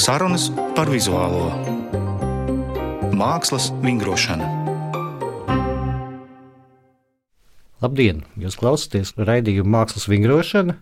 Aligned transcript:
Sarunas 0.00 0.46
par 0.72 0.88
vizuālo 0.88 1.50
mākslas 3.12 3.66
vingrošanu. 3.82 4.46
Labdien! 7.84 8.22
Jūs 8.40 8.56
klausāties 8.56 9.10
raidījuma 9.18 9.74
Mākslas 9.74 10.06
vingrošana. 10.08 10.78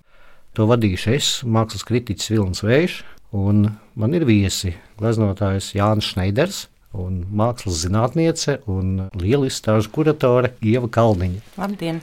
To 0.55 0.69
vadīšu 0.71 1.11
es, 1.17 1.31
mākslas 1.43 1.83
kritiķis 1.89 2.31
Vilnis 2.31 2.63
Vējš, 2.63 3.01
un 3.35 3.65
man 3.99 4.15
ir 4.15 4.29
viesi 4.29 4.77
gleznotājs 5.03 5.73
Jānis 5.75 6.13
Šneiders 6.13 6.61
un 6.95 7.25
mākslas 7.27 7.83
zinātniece 7.89 8.61
un 8.71 9.09
liela 9.19 9.51
izstāžu 9.51 9.91
kuratore 9.99 10.53
Ieva 10.63 10.87
Kalniņa. 10.95 11.43
Labdien! 11.59 12.01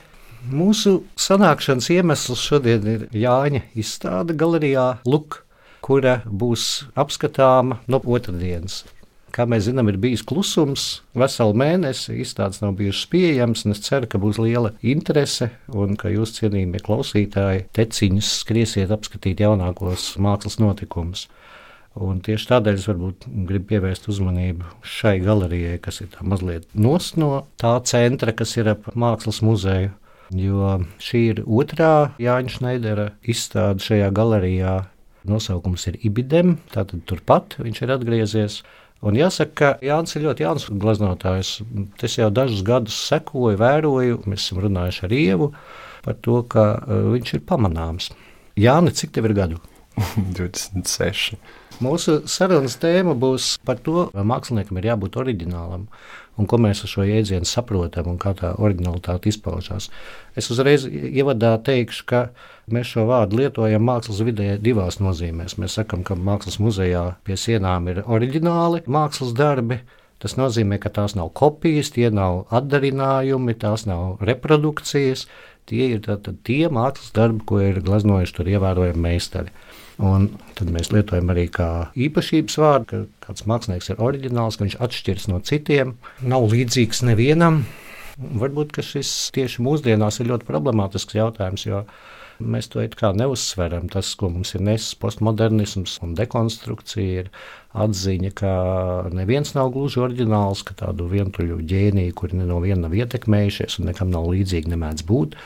Mūsu 0.52 0.98
sanākšanas 1.16 1.88
iemesls 1.96 2.44
šodien 2.44 2.84
ir 2.92 3.08
Jāņa 3.16 3.64
izstāde 3.72 4.36
galerijā 4.36 4.90
Luk 5.08 5.45
kura 5.86 6.20
būs 6.26 6.86
apskatāma 6.98 7.80
no 7.86 8.02
otrdienas. 8.02 8.82
Kā 9.36 9.44
mēs 9.44 9.66
zinām, 9.66 9.90
ir 9.90 9.98
bijis 10.00 10.22
klusums 10.24 10.84
veselu 11.18 11.52
mēnesi, 11.60 12.14
izstādes 12.22 12.62
nav 12.62 12.72
bijušas 12.78 13.08
pieejamas, 13.12 13.66
es 13.68 13.82
ceru, 13.84 14.08
ka 14.08 14.20
būs 14.22 14.38
liela 14.40 14.70
interese 14.80 15.50
un 15.68 15.98
ka 16.00 16.08
jūs, 16.08 16.32
cienījamie 16.38 16.80
klausītāji, 16.86 17.66
teciņus 17.76 18.30
skriesiet 18.40 18.94
apskatīt 18.96 19.42
jaunākos 19.44 20.14
mākslas 20.24 20.56
notikumus. 20.62 21.26
Un 21.96 22.22
tieši 22.24 22.48
tādēļ 22.50 22.80
es 22.80 22.88
gribu 22.88 23.68
pievērst 23.68 24.08
uzmanību 24.12 24.72
šai 24.84 25.14
galerijai, 25.24 25.78
kas 25.84 26.02
ir 26.04 26.16
mazliet 26.20 26.66
no 26.76 26.96
tā 27.60 27.76
centra, 27.88 28.32
kas 28.36 28.56
ir 28.56 28.72
ap 28.72 28.90
mākslas 28.96 29.40
muzeju. 29.44 29.92
Jo 30.32 30.80
šī 30.98 31.20
ir 31.30 31.44
otrā 31.44 32.12
Jāņa 32.18 32.56
Šneidera 32.56 33.10
izstāde 33.22 33.84
šajā 33.84 34.10
galerijā, 34.16 34.78
Nosaukums 35.30 35.86
ir 35.90 35.98
Ibidem, 36.06 36.56
tātad 36.72 37.04
turpat 37.08 37.58
viņš 37.60 37.82
ir 37.82 37.94
atgriezies. 37.96 38.60
Un 39.06 39.18
jāsaka, 39.18 39.52
ka 39.56 39.84
Jānis 39.84 40.16
ir 40.16 40.24
ļoti 40.24 40.46
jauns 40.46 40.66
gleznotājs. 40.72 41.50
Es 42.02 42.16
jau 42.16 42.30
dažus 42.32 42.64
gadus 42.66 42.96
sekoju, 43.10 43.58
vēroju, 43.60 44.22
mēs 44.24 44.46
esam 44.46 44.62
runājuši 44.64 45.04
ar 45.04 45.16
Ievu 45.16 45.50
par 46.06 46.16
to, 46.24 46.40
ka 46.48 46.66
uh, 46.78 47.08
viņš 47.12 47.34
ir 47.36 47.44
pamanāms. 47.48 48.10
Jāni, 48.56 48.94
cik 48.96 49.12
tev 49.12 49.28
ir 49.28 49.36
gadu? 49.36 49.60
26. 50.38 51.36
Mūsu 51.84 52.22
sarunas 52.30 52.78
tēma 52.80 53.12
būs 53.20 53.56
par 53.66 53.80
to, 53.84 54.06
vai 54.14 54.24
māksliniekam 54.30 54.78
ir 54.80 54.90
jābūt 54.92 55.18
oriģinālam 55.20 55.84
un 56.36 56.48
ko 56.48 56.58
mēs 56.60 56.82
ar 56.84 56.92
šo 56.92 57.06
jēdzienu 57.06 57.48
saprotam 57.48 58.10
un 58.12 58.18
kā 58.20 58.32
tā 58.36 58.52
originalitāte 58.60 59.30
izpaužās. 59.30 59.88
Es 60.36 60.50
uzreiz 60.52 60.86
ievadā 60.86 61.54
teikšu, 61.64 62.06
ka 62.08 62.22
mēs 62.72 62.92
šo 62.92 63.06
vārdu 63.10 63.40
lietojam 63.40 63.84
mākslas 63.88 64.22
vidē 64.26 64.56
divās 64.62 65.00
nozīmēs. 65.00 65.56
Mēs 65.60 65.78
sakām, 65.80 66.04
ka 66.06 66.18
mākslas 66.18 66.60
muzejā 66.62 67.06
pie 67.24 67.38
sienām 67.40 67.88
ir 67.92 68.02
oriģināli 68.04 68.84
mākslas 68.86 69.34
darbi. 69.36 69.80
Tas 70.22 70.36
nozīmē, 70.38 70.78
ka 70.80 70.92
tās 70.96 71.12
nav 71.18 71.30
kopijas, 71.36 71.90
tie 71.92 72.08
nav 72.14 72.46
atdarinājumi, 72.54 73.56
tās 73.60 73.84
nav 73.88 74.22
reprodukcijas. 74.24 75.26
Tie 75.66 75.90
ir 75.92 76.04
tātad 76.04 76.38
tie 76.46 76.70
mākslas 76.72 77.10
darbi, 77.12 77.42
ko 77.48 77.58
ir 77.60 77.82
gleznojuši 77.84 78.36
tur 78.36 78.48
ievērojami 78.54 79.02
meistari. 79.02 79.52
Un 79.96 80.28
tad 80.56 80.70
mēs 80.72 80.92
lietojam 80.92 81.32
arī 81.32 81.46
kā 81.52 81.68
īpašības 81.96 82.58
vārdu, 82.60 82.86
ka 82.86 83.26
kāds 83.26 83.46
mākslinieks 83.48 83.90
ir 83.92 84.02
oriģināls, 84.06 84.58
ka 84.58 84.66
viņš 84.66 84.76
atšķiras 84.86 85.28
no 85.32 85.40
citiem, 85.44 85.94
nav 86.20 86.46
līdzīgs 86.52 87.02
nevienam. 87.08 87.64
Varbūt 88.16 88.78
šis 88.84 89.10
tieši 89.36 89.64
mūsdienās 89.64 90.20
ir 90.20 90.30
ļoti 90.30 90.48
problemātisks 90.48 91.16
jautājums, 91.16 91.66
jo 91.68 91.82
mēs 92.40 92.68
to 92.72 92.82
neuzsveram. 93.16 93.88
Tas, 93.92 94.14
ko 94.18 94.30
mums 94.32 94.54
ir 94.54 94.64
nesis 94.66 94.96
postmodernisms 95.00 95.98
un 96.04 96.14
dekonstrukcija, 96.18 97.22
ir 97.22 97.30
atziņa, 97.76 98.32
ka 98.36 98.52
neviens 99.14 99.54
nav 99.56 99.72
gluži 99.74 100.02
oriģināls, 100.04 100.64
ka 100.66 100.76
tādu 100.86 101.08
vientuļu 101.12 101.60
ģēniju, 101.68 102.16
kuri 102.16 102.40
no 102.40 102.60
viena 102.64 102.86
nav 102.86 102.96
ietekmējušies 102.96 103.80
un 103.80 103.90
nekam 103.90 104.12
nav 104.12 104.28
līdzīgi, 104.32 104.72
nemēdz 104.72 105.06
būt. 105.08 105.36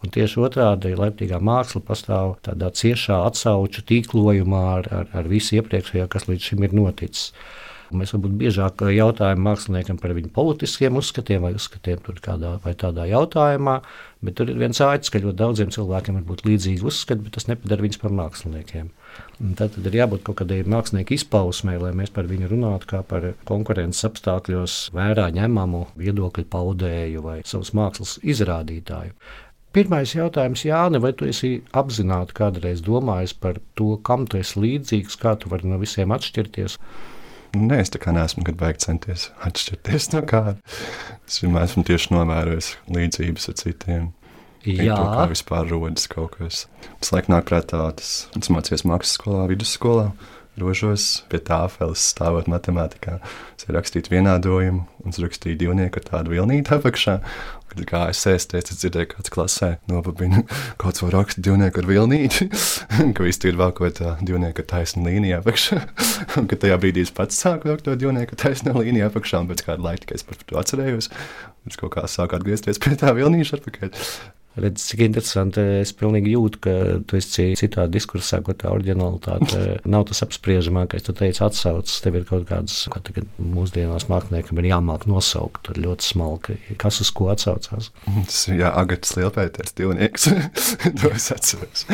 Un 0.00 0.12
tieši 0.14 0.40
otrādi 0.40 0.94
leipīgā 0.96 1.42
māksla 1.44 1.82
pastāv 1.84 2.38
tādā 2.46 2.70
ciešā 2.72 3.18
atsauču 3.26 3.84
tīklojumā 3.84 4.62
ar, 4.78 4.86
ar, 5.00 5.10
ar 5.20 5.28
visu 5.28 5.58
iepriekšējo, 5.58 6.06
kas 6.08 6.24
līdz 6.30 6.52
šim 6.52 6.64
ir 6.64 6.76
noticis. 6.78 7.34
Mēs 7.90 8.12
varbūt 8.14 8.36
biežāk 8.38 8.84
jautājam 8.94 9.42
māksliniekam 9.42 9.98
par 9.98 10.14
viņu 10.14 10.30
politiskiem 10.34 10.98
uzskatiem 11.00 11.42
vai 11.42 11.52
uzskatiem 11.56 11.98
kādā 12.22 12.52
vai 12.64 12.74
tādā 12.78 13.06
jautājumā, 13.10 13.80
bet 14.22 14.36
tur 14.38 14.52
ir 14.52 14.60
viens 14.60 14.80
aicis, 14.84 15.10
ka 15.10 15.22
ļoti 15.22 15.38
daudziem 15.40 15.74
cilvēkiem 15.74 16.20
var 16.20 16.24
būt 16.28 16.44
līdzīgi 16.46 16.86
uzskati, 16.86 17.24
bet 17.26 17.34
tas 17.38 17.48
nepadara 17.50 17.86
viņus 17.86 18.02
par 18.02 18.14
māksliniekiem. 18.20 18.88
Tad, 19.58 19.74
tad 19.74 19.90
ir 19.90 19.98
jābūt 19.98 20.24
kaut 20.26 20.38
kādai 20.42 20.62
mākslinieku 20.68 21.16
izpausmē, 21.16 21.76
lai 21.82 21.92
mēs 21.98 22.14
par 22.14 22.30
viņu 22.30 22.52
runātu 22.52 22.92
kā 22.94 23.02
par 23.06 23.32
konkurences 23.48 24.06
apstākļos 24.06 24.80
vērā 24.94 25.30
ņemamu 25.34 25.86
viedokļu 25.98 26.46
paudēju 26.52 27.24
vai 27.26 27.38
savas 27.48 27.74
mākslas 27.76 28.18
izrādītāju. 28.22 29.16
Pirmais 29.70 30.10
jautājums, 30.16 30.64
Jāni, 30.66 30.98
vai 30.98 31.12
tu 31.14 31.28
esi 31.30 31.60
apzināti 31.78 32.34
kādreiz 32.34 32.80
domājis 32.82 33.36
par 33.38 33.60
to, 33.78 33.92
kam 34.02 34.24
tu 34.26 34.40
esi 34.40 34.58
līdzīgs, 34.58 35.14
kā 35.22 35.36
tu 35.38 35.52
vari 35.52 35.70
no 35.70 35.78
visiem 35.78 36.10
atšķirties? 36.10 36.74
Nē, 37.56 37.80
es 37.82 37.90
tā 37.90 37.98
kā 37.98 38.12
neesmu 38.14 38.44
nekad 38.44 38.58
baigts 38.60 38.86
centies 38.86 39.28
atšķirties 39.46 40.10
no 40.14 40.22
kāda. 40.28 40.56
Es 41.26 41.40
vienmēr 41.42 41.66
esmu 41.66 41.82
tieši 41.88 42.12
novērojis 42.14 42.72
līdzības 42.94 43.50
ar 43.50 43.56
citiem. 43.58 44.10
Jā, 44.68 44.92
to, 44.92 45.06
kā 45.16 45.24
vispār 45.30 45.70
rodas 45.70 46.04
kaut 46.12 46.36
kas. 46.36 46.66
Tas 47.00 47.14
laikam 47.14 47.34
nāk 47.34 47.48
prātā, 47.48 47.80
tas 47.96 48.12
es 48.36 48.52
mācījos 48.52 48.84
mākslas 48.86 49.16
skolā, 49.16 49.46
vidusskolā 49.50 50.10
rožos, 50.60 51.06
pie 51.32 51.40
tāfeles 51.44 52.02
stāvot 52.12 52.48
matemātikā. 52.50 53.18
Es 53.58 53.68
rakstīju 53.68 54.12
vienādojumu, 54.12 54.84
un 55.04 55.16
rakstīju 55.16 55.58
divnieku 55.60 56.00
ar 56.00 56.06
tādu 56.06 56.34
vilnīti 56.34 56.76
apakšā. 56.76 57.20
Kad 57.70 57.84
es 58.10 58.20
sēsties, 58.24 58.72
es 58.72 58.80
dzirdēju, 58.80 59.12
kāds 59.12 59.30
klasē 59.30 59.68
nopabina 59.86 60.42
kaut 60.80 60.98
ko 60.98 61.10
rakstu 61.14 61.44
divnieku 61.46 61.84
ar 61.84 61.86
vilnīti, 61.86 62.48
ka 63.14 63.28
vēl 63.60 63.76
kaut 63.78 64.00
kā 64.00 64.16
divnieku 64.26 64.64
taisnu 64.66 65.06
līniju 65.06 65.38
apakšā. 65.38 65.78
un 66.40 66.50
kad 66.50 66.64
tajā 66.64 66.80
brīdī 66.82 67.06
es 67.06 67.14
pats 67.14 67.38
sāku 67.38 67.70
rakt 67.70 67.86
to 67.86 67.94
divnieku 68.00 68.38
taisnu 68.40 68.74
līniju 68.74 69.06
apakšā, 69.06 69.44
un 69.44 69.52
pēc 69.52 69.62
kāda 69.68 69.86
laika 69.86 70.02
tikai 70.02 70.18
es 70.18 70.26
par 70.26 70.42
to 70.42 70.58
atcerējos. 70.58 71.12
Es 71.70 71.78
kaut 71.78 71.94
kā 71.94 72.08
sāku 72.10 72.40
atgriezties 72.40 72.82
pie 72.82 72.98
tā 72.98 73.14
vilnīša 73.14 73.60
atpakaļ. 73.60 73.94
Redz, 74.58 74.82
cik 74.82 75.04
interesanti. 75.04 75.62
Es 75.80 75.92
pilnīgi 75.94 76.32
jūtu, 76.34 76.60
ka 76.64 76.72
tu 77.06 77.18
esi 77.20 77.52
citā 77.58 77.84
diskursā, 77.90 78.40
ko 78.42 78.54
tā 78.58 78.72
oriģinalitāte 78.74 79.78
nav 79.86 80.08
tas 80.10 80.24
apspriežamākais. 80.26 81.04
Tu 81.06 81.14
teici, 81.14 81.42
atsaucas, 81.46 82.00
tev 82.02 82.18
ir 82.18 82.26
kaut 82.26 82.48
kādas, 82.48 82.80
ko 82.90 83.02
tagad 83.06 83.30
mūsdienās 83.38 84.08
māksliniekam 84.10 84.58
ir 84.58 84.70
jāmāk 84.72 85.06
nosaukt. 85.10 85.62
Tur 85.68 85.78
ļoti 85.86 86.08
smalki, 86.08 86.58
kas 86.82 86.98
uz 87.04 87.12
ko 87.14 87.30
atsaucās. 87.30 87.92
Tas 88.18 88.42
ir 88.50 88.60
jā, 88.64 88.74
Agats 88.82 89.14
Lielpēters, 89.18 89.76
divnieks. 89.78 90.28
to 90.98 91.14
es 91.14 91.30
atceros. 91.36 91.86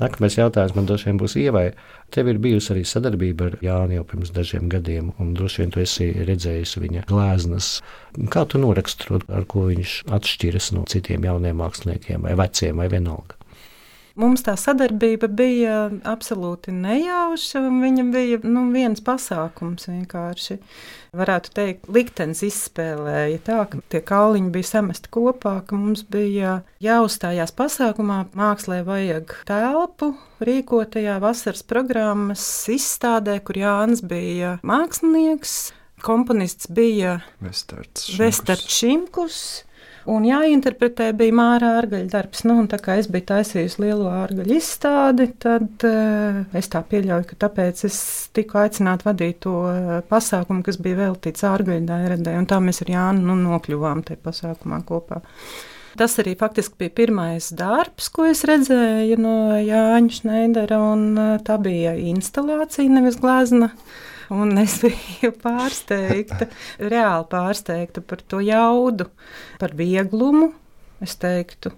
Nākamais 0.00 0.34
jautājums 0.38 0.74
man 0.74 0.88
droši 0.88 1.10
vien 1.10 1.20
būs 1.20 1.36
ievai. 1.38 1.68
Tev 2.14 2.30
ir 2.30 2.40
bijusi 2.42 2.72
arī 2.74 2.82
sadarbība 2.88 3.50
ar 3.50 3.56
Jānu 3.62 3.98
jau 3.98 4.06
pirms 4.10 4.32
dažiem 4.34 4.66
gadiem, 4.72 5.12
un 5.22 5.34
droši 5.38 5.62
vien 5.62 5.74
tu 5.74 5.82
esi 5.84 6.10
redzējis 6.26 6.74
viņa 6.82 7.06
gleznas. 7.10 7.70
Kā 8.34 8.42
tu 8.50 8.58
noraksturot, 8.62 9.28
ar 9.30 9.46
ko 9.50 9.68
viņš 9.70 9.96
atšķiras 10.18 10.72
no 10.74 10.84
citiem 10.90 11.26
jauniem 11.30 11.62
māksliniekiem, 11.62 12.26
vai 12.26 12.34
veciem, 12.42 12.82
vai 12.82 12.90
vienalga? 12.90 13.38
Mums 14.14 14.44
tā 14.46 14.52
sadarbība 14.54 15.26
bija 15.26 15.88
absolūti 16.06 16.70
nejauša. 16.70 17.64
Viņam 17.66 18.12
bija 18.14 18.38
nu, 18.46 18.68
viens 18.70 19.02
pasākums 19.02 19.88
vienkārši. 19.90 20.60
Varētu 21.18 21.50
teikt, 21.54 21.88
liktenis 21.90 22.44
izspēlēja 22.46 23.40
tā, 23.46 23.58
ka 23.70 23.82
tie 23.90 24.00
kauliņi 24.06 24.52
bija 24.54 24.68
samesti 24.70 25.10
kopā, 25.14 25.56
ka 25.66 25.78
mums 25.78 26.04
bija 26.06 26.60
jāuzstājās 26.82 27.54
pasākumā, 27.58 28.20
mākslē 28.38 28.84
vajag 28.86 29.34
telpu, 29.50 30.12
rīkotajā 30.46 31.18
vasaras 31.22 31.66
programmas 31.66 32.46
izstādē, 32.70 33.40
kur 33.42 33.58
Jānis 33.64 34.02
bija 34.06 34.56
mākslinieks, 34.62 35.72
komponists 36.06 36.70
bija 36.70 37.18
Vestards 38.18 38.70
Šimkus. 38.78 39.64
Un 40.10 40.26
jāinterpretē 40.28 41.06
bija 41.16 41.32
Māra 41.32 41.70
ārgaļa 41.78 42.10
darbs. 42.12 42.42
Nu, 42.44 42.58
tā 42.68 42.76
kā 42.82 42.98
es 43.00 43.08
biju 43.08 43.24
taisījusi 43.30 43.80
lielo 43.86 44.10
ārgaļu 44.12 44.58
izstādi, 44.58 45.30
tad 45.40 45.86
uh, 45.88 46.42
es 46.56 46.68
tā 46.72 46.82
pieļauju, 46.90 47.24
ka 47.30 47.38
tāpēc 47.46 47.84
es 47.88 47.98
tiku 48.36 48.60
aicināta 48.60 49.08
vadīt 49.08 49.40
to 49.46 49.54
uh, 49.70 49.94
pasākumu, 50.10 50.64
kas 50.66 50.76
bija 50.84 51.06
veltīts 51.06 51.46
ārgaļu 51.48 51.86
dairedē. 51.88 52.36
Un 52.36 52.48
tā 52.50 52.60
mēs 52.60 52.82
ar 52.84 52.92
Jānu 52.92 53.24
nu, 53.30 53.38
nokļuvām 53.46 54.04
tajā 54.04 54.20
pasākumā 54.28 54.82
kopā. 54.84 55.22
Tas 55.96 56.18
arī 56.20 56.34
faktiski 56.36 56.76
bija 56.84 56.92
pirmais 57.00 57.48
darbs, 57.56 58.10
ko 58.12 58.26
es 58.28 58.42
redzēju 58.50 59.16
no 59.24 59.36
Jāņa 59.56 60.18
Šneidera. 60.20 60.82
Uh, 60.84 61.36
tā 61.48 61.56
bija 61.64 61.96
instalācija, 62.12 62.92
nevis 62.92 63.16
glezna. 63.22 63.72
Un 64.32 64.56
es 64.60 64.78
biju 64.80 65.32
pārsteigta, 65.42 66.48
reāli 66.80 67.26
pārsteigta 67.32 68.00
par 68.00 68.22
to 68.24 68.40
jaudu, 68.44 69.10
par 69.60 69.74
vieglumu. 69.76 70.52
Es 71.04 71.18
teiktu, 71.20 71.74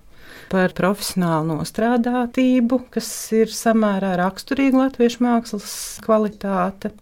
par 0.53 0.75
profesionālu 0.77 1.57
nostrādātību, 1.57 2.85
kas 2.95 3.09
ir 3.35 3.51
samērā 3.51 4.15
raksturīga 4.21 4.85
latviešu 4.85 5.25
mākslas 5.27 5.75
kvalitāte. 6.05 6.93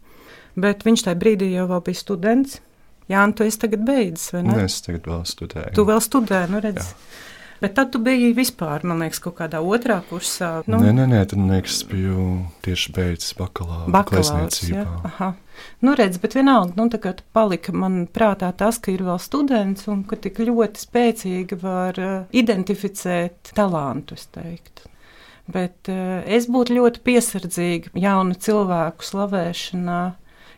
Bet 0.54 0.86
viņš 0.86 1.08
tajā 1.08 1.18
brīdī 1.20 1.50
jau 1.56 1.66
bija 1.74 1.98
students. 1.98 2.60
Jā, 3.10 3.20
un 3.26 3.34
tu 3.36 3.44
esi 3.44 3.60
tagad 3.60 3.82
beidzis, 3.84 4.30
vai 4.32 4.44
ne? 4.46 4.54
Nē, 4.56 4.64
es 4.70 4.78
tagad 4.80 5.10
vēl 5.10 5.24
studēju. 5.28 5.74
Tu 5.76 5.84
vēl 5.84 6.00
studē, 6.00 6.44
nu 6.48 6.62
redz. 6.64 6.94
Jā. 6.94 7.32
Bet 7.64 7.72
tad 7.78 7.94
tu 7.94 7.98
biji 8.04 8.34
vispār, 8.36 8.82
man 8.84 9.00
liekas, 9.00 9.22
kaut 9.24 9.38
kādā 9.38 9.62
otrā 9.64 10.02
kursā. 10.04 10.58
Nu, 10.68 10.82
nē, 10.82 10.90
nē, 10.92 11.06
nē, 11.08 11.20
tad 11.30 11.40
man 11.40 11.54
liekas, 11.54 11.78
biju 11.88 12.24
tieši 12.66 12.92
beidzis 12.92 13.32
bakalaura 13.38 13.88
bakalaura. 13.94 15.30
Nu, 15.80 15.94
redz, 15.96 16.18
bet 16.20 16.36
vienalga, 16.36 16.74
nu, 16.76 16.90
tā 16.92 17.00
kā 17.00 17.14
palika 17.32 17.72
man 17.72 18.02
prātā 18.12 18.50
tas, 18.52 18.76
ka 18.84 18.92
ir 18.92 19.06
vēl 19.06 19.16
students 19.22 19.88
un 19.88 20.02
ka 20.10 20.18
tik 20.20 20.42
ļoti 20.44 20.82
spēcīgi 20.82 21.56
var 21.62 22.00
uh, 22.02 22.12
identificēt 22.36 23.54
talantu, 23.56 24.18
es 24.18 24.28
teiktu. 24.34 24.90
Bet 25.48 25.88
uh, 25.88 26.20
es 26.28 26.50
būtu 26.52 26.76
ļoti 26.82 27.00
piesardzīga 27.08 27.94
jaunu 28.04 28.36
cilvēku 28.44 29.08
slavēšanā 29.08 30.02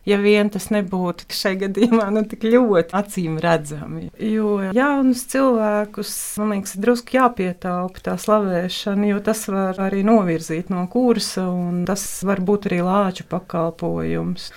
ja 0.07 0.19
vien 0.23 0.51
tas 0.53 0.69
nebūtu 0.75 1.27
šai 1.35 1.55
gadījumā 1.65 2.09
nu, 2.15 2.23
tik 2.31 2.47
ļoti 2.47 2.97
acīm 2.97 3.39
redzami. 3.43 4.09
Jo 4.23 4.59
jaunus 4.77 5.27
cilvēkus, 5.33 6.15
man 6.41 6.57
liekas, 6.57 6.77
drusku 6.83 7.19
jāpietaupa 7.19 8.05
tā 8.11 8.17
slavēšana, 8.21 9.11
jo 9.11 9.21
tas 9.27 9.47
var 9.51 9.81
arī 9.89 10.05
novirzīt 10.07 10.73
no 10.73 10.87
kursa, 10.93 11.49
un 11.51 11.85
tas 11.89 12.07
var 12.27 12.43
būt 12.47 12.71
arī 12.71 12.83
lāču 12.87 13.27
pakalpojums. 13.31 14.51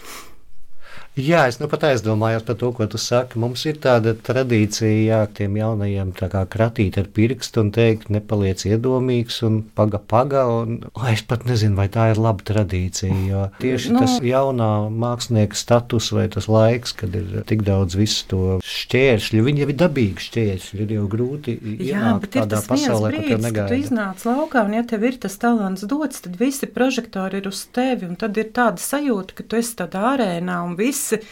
Jā, 1.20 1.44
es 1.50 1.58
nu 1.60 1.68
pat 1.68 1.84
aizdomājos 1.90 2.46
par 2.48 2.56
to, 2.60 2.70
ko 2.76 2.86
tu 2.88 3.00
saki. 3.02 3.40
Mums 3.42 3.66
ir 3.68 3.80
tāda 3.84 4.14
tradīcija, 4.16 4.92
jā, 5.10 5.20
tiem 5.36 5.58
jaunajiem 5.60 6.14
kā 6.16 6.44
kratīt 6.48 7.00
ar 7.02 7.10
pirkstu 7.12 7.66
un 7.66 7.72
teikt, 7.76 8.08
nepaliec 8.14 8.64
iedomīgs 8.70 9.42
un 9.48 9.60
paga, 9.76 10.00
paga. 10.00 10.46
Un, 10.48 10.78
o, 10.94 11.04
es 11.12 11.24
pat 11.28 11.44
nezinu, 11.50 11.76
vai 11.80 11.90
tā 11.92 12.10
ir 12.14 12.22
laba 12.22 12.46
tradīcija. 12.48 13.18
Jo 13.30 13.44
tieši 13.60 13.94
nu, 13.96 14.04
tas 14.04 14.16
jaunā 14.24 14.70
mākslinieka 14.94 15.58
status 15.60 16.12
vai 16.16 16.28
tas 16.32 16.48
laiks, 16.52 16.96
kad 17.02 17.16
ir 17.20 17.44
tik 17.50 17.66
daudz 17.68 17.98
visu 18.00 18.28
to 18.32 18.42
šķēršļu, 18.64 19.44
viņi 19.50 19.64
jau 19.66 19.70
ir 19.74 19.80
dabīgi 19.84 20.26
šķēršļi. 20.30 20.82
Ir 20.86 20.96
jau 21.00 21.08
grūti 21.12 21.58
jā, 21.90 22.16
bet 22.24 22.36
tādā 22.38 22.62
pasaulē, 22.64 23.12
brīdis, 23.12 23.28
ka 23.28 23.36
tu 23.36 23.48
negaida. 23.48 23.68
Tu 23.74 23.82
iznāc 23.84 24.24
laukā 24.30 24.64
un 24.70 24.78
ja 24.78 24.86
tev 24.88 25.04
ir 25.10 25.20
tas 25.26 25.36
talants 25.42 25.84
dots, 25.90 26.24
tad 26.24 26.40
visi 26.40 26.70
prožektori 26.72 27.42
ir 27.42 27.52
uz 27.52 27.66
tevi 27.76 28.08
un 28.08 28.16
tad 28.20 28.38
ir 28.40 28.54
tāda 28.56 28.80
sajūta, 28.82 29.36
ka 29.40 29.48
tu 29.50 29.60
esi 29.60 29.76
tādā 29.84 30.06
arēnā 30.14 30.62
un 30.64 30.78
viss 30.80 31.09
visi 31.10 31.28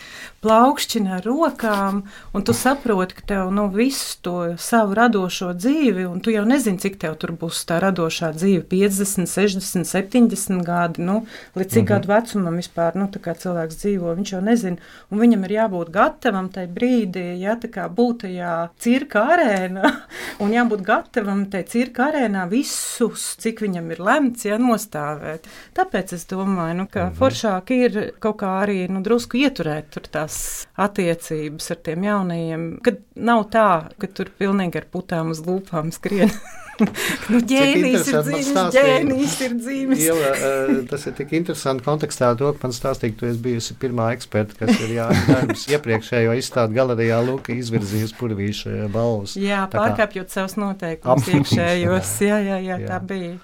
plaukšķina 0.46 1.18
ar 1.18 1.26
rokām, 1.26 2.04
un 2.36 2.44
tu 2.46 2.54
saproti, 2.54 3.16
ka 3.18 3.24
tev 3.32 3.50
nu, 3.52 3.66
visu 3.74 4.20
to 4.22 4.36
savu 4.62 4.94
radošo 4.98 5.50
dzīvi, 5.58 6.06
un 6.06 6.22
tu 6.22 6.32
jau 6.32 6.44
nezini, 6.46 6.78
cik 6.82 7.00
tev 7.02 7.16
tur 7.18 7.34
būs 7.40 7.64
tā 7.68 7.80
radošā 7.82 8.30
dzīve- 8.38 8.64
50, 8.74 9.26
60, 9.28 9.88
70 9.90 10.64
gadi, 10.64 11.02
nu, 11.02 11.26
līdz 11.56 11.72
cik 11.74 11.84
-hmm. 11.84 11.88
gadu 11.88 12.08
vecumam 12.08 12.56
vispār 12.56 12.96
nu, 12.96 13.08
cilvēks 13.08 13.80
dzīvo. 13.82 14.16
Viņš 14.16 14.34
jau 14.34 14.42
nezina, 14.42 14.78
un 15.12 15.20
viņam 15.20 15.44
ir 15.46 15.52
jābūt 15.52 15.90
gatavam 15.90 16.50
tajā 16.50 16.68
brīdī, 16.68 17.40
ja 17.40 17.56
tā 17.56 17.68
kā 17.68 17.90
būt 17.90 18.18
tajā 18.22 18.70
cirka 18.78 19.20
arēnā, 19.34 19.92
un 20.44 20.52
jābūt 20.52 20.82
gatavam 20.82 21.46
tajā 21.46 21.68
cirka 21.68 22.12
arēnā 22.12 22.48
visus, 22.50 23.36
cik 23.38 23.62
viņam 23.62 23.92
ir 23.92 24.00
lemts, 24.00 24.46
ja 24.46 24.58
nostāvēt. 24.58 25.40
Tāpēc 25.74 26.14
es 26.14 26.26
domāju, 26.26 26.76
nu, 26.76 26.88
ka 26.88 27.10
-hmm. 27.10 27.18
foršāk 27.18 27.72
ir 27.72 28.14
kaut 28.20 28.38
kā 28.38 28.64
arī 28.64 28.90
nu, 28.90 29.02
drusku 29.02 29.38
ieturēt 29.38 29.67
tur 29.94 30.08
tā 30.12 30.18
tās 30.28 30.68
attiecības 30.80 31.72
ar 31.74 31.82
tiem 31.86 32.06
jaunajiem, 32.08 32.70
kad 32.86 33.02
nav 33.16 33.48
tā, 33.54 33.68
ka 34.00 34.10
tur 34.10 34.32
pilnīgi 34.38 34.82
ar 34.82 34.88
putām 34.92 35.34
uz 35.34 35.44
lūpām 35.46 35.92
skrien. 35.96 36.32
nu, 37.32 37.40
ģēnijs 37.50 38.10
ir 38.12 38.20
dzīves, 38.28 38.74
ģēnijs 38.76 39.36
ir 39.48 39.56
dzīves. 39.58 40.04
Iela, 40.06 40.32
uh, 40.36 40.74
tas 40.90 41.08
ir 41.10 41.16
tik 41.18 41.34
interesanti 41.40 41.86
kontekstā 41.86 42.34
to, 42.38 42.52
ka 42.54 42.68
man 42.68 42.76
stāstīja, 42.76 43.16
ka 43.16 43.24
tu 43.24 43.30
esi 43.32 43.42
bijusi 43.48 43.78
pirmā 43.82 44.12
eksperta, 44.18 44.60
kas 44.60 44.84
ir 44.86 44.94
jāatdarbs 45.00 45.66
iepriekšējo 45.74 46.38
izstādu 46.38 46.78
galerijā 46.78 47.20
Luka 47.26 47.56
izvirzījusi 47.56 48.18
purvīšu 48.20 48.76
balvas. 48.94 49.38
Jā, 49.42 49.66
pārkāpjot 49.74 50.34
savus 50.34 50.58
noteikumus 50.60 51.32
iekšējos. 51.34 52.18
Jā, 52.28 52.42
jā, 52.46 52.60
jā, 52.62 52.78
jā, 52.78 52.82
tā 52.92 53.02
bija. 53.02 53.38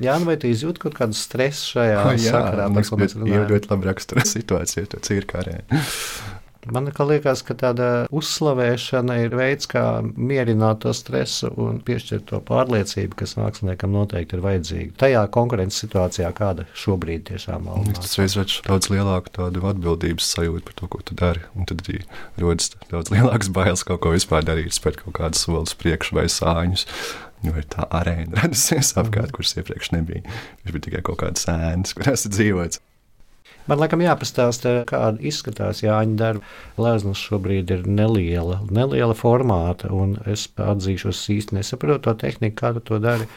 Jā, 0.00 0.16
nu 0.20 0.28
vai 0.30 0.36
tu 0.40 0.50
izjūti 0.50 0.82
kaut 0.82 0.96
kādu 0.98 1.16
stresu 1.18 1.76
šajā 1.76 2.02
oh, 2.02 2.12
jā, 2.26 2.34
sakarā? 2.34 2.68
Tas 2.76 2.92
ir 3.14 3.48
ļoti 3.52 3.72
labi 3.72 3.90
raksturo 3.90 4.26
situāciju, 4.34 4.90
to 4.94 5.02
cirkārē. 5.10 5.62
Man 6.68 6.90
liekas, 6.92 7.40
ka 7.40 7.54
tāda 7.56 7.86
uzslavēšana 8.12 9.14
ir 9.24 9.32
veids, 9.32 9.64
kā 9.70 10.02
mierināt 10.04 10.82
to 10.84 10.92
stresu 10.92 11.48
un 11.56 11.78
piešķirt 11.84 12.26
to 12.28 12.40
pārliecību, 12.44 13.16
kas 13.16 13.32
māksliniekam 13.40 13.94
noteikti 13.96 14.36
ir 14.36 14.42
vajadzīga. 14.44 14.92
Tajā 15.00 15.22
konkurences 15.32 15.80
situācijā, 15.86 16.28
kāda 16.36 16.66
šobrīd 16.76 17.24
tiešām 17.30 17.70
ir. 17.78 17.94
Tas 17.96 18.18
redz 18.20 18.36
daudz 18.68 18.90
lielāku 18.92 19.48
atbildības 19.48 20.28
sajūtu 20.36 20.66
par 20.68 20.76
to, 20.76 20.90
ko 20.92 21.00
tu 21.00 21.16
dari. 21.16 21.46
Un 21.56 21.68
tad 21.70 21.80
arī 21.86 22.02
rodas 22.36 22.74
daudz 22.92 23.08
lielāks 23.14 23.48
bailes 23.56 23.86
kaut 23.88 24.04
ko 24.04 24.12
vispār 24.12 24.44
darīt, 24.44 24.76
spērt 24.76 25.00
kaut 25.00 25.16
kādus 25.16 25.48
solis 25.48 25.76
priekš 25.80 26.12
vai 26.18 26.28
sāņus. 26.28 26.84
Jo 27.46 27.56
ir 27.56 27.66
tā 27.72 27.86
arēna 27.96 28.42
radusies 28.42 28.92
apkārt, 29.00 29.32
kuras 29.36 29.56
iepriekš 29.56 29.94
nebija. 29.96 30.22
Viņš 30.62 30.76
bija 30.76 30.86
tikai 30.88 31.02
kaut 31.06 31.22
kāds 31.24 31.48
ēnas, 31.48 31.96
kurās 31.96 32.26
ir 32.28 32.36
dzīvots. 32.36 32.82
Man 33.68 33.78
liekas, 33.78 34.00
jāpastāsta, 34.02 34.70
kāda 34.88 35.20
izskatās 35.30 35.82
Jāņa 35.84 36.16
darba. 36.18 36.52
Lēznas 36.80 37.20
šobrīd 37.22 37.70
ir 37.70 37.84
neliela, 37.86 38.58
neliela 38.72 39.14
formāta, 39.14 39.92
un 39.94 40.16
es 40.30 40.48
atzīšos, 40.58 41.20
īsti 41.36 41.58
nesaprotu 41.58 42.08
to 42.08 42.16
tehniku, 42.24 42.56
kā 42.58 42.72
tu 42.76 42.82
to 42.88 42.98
dari. 43.02 43.28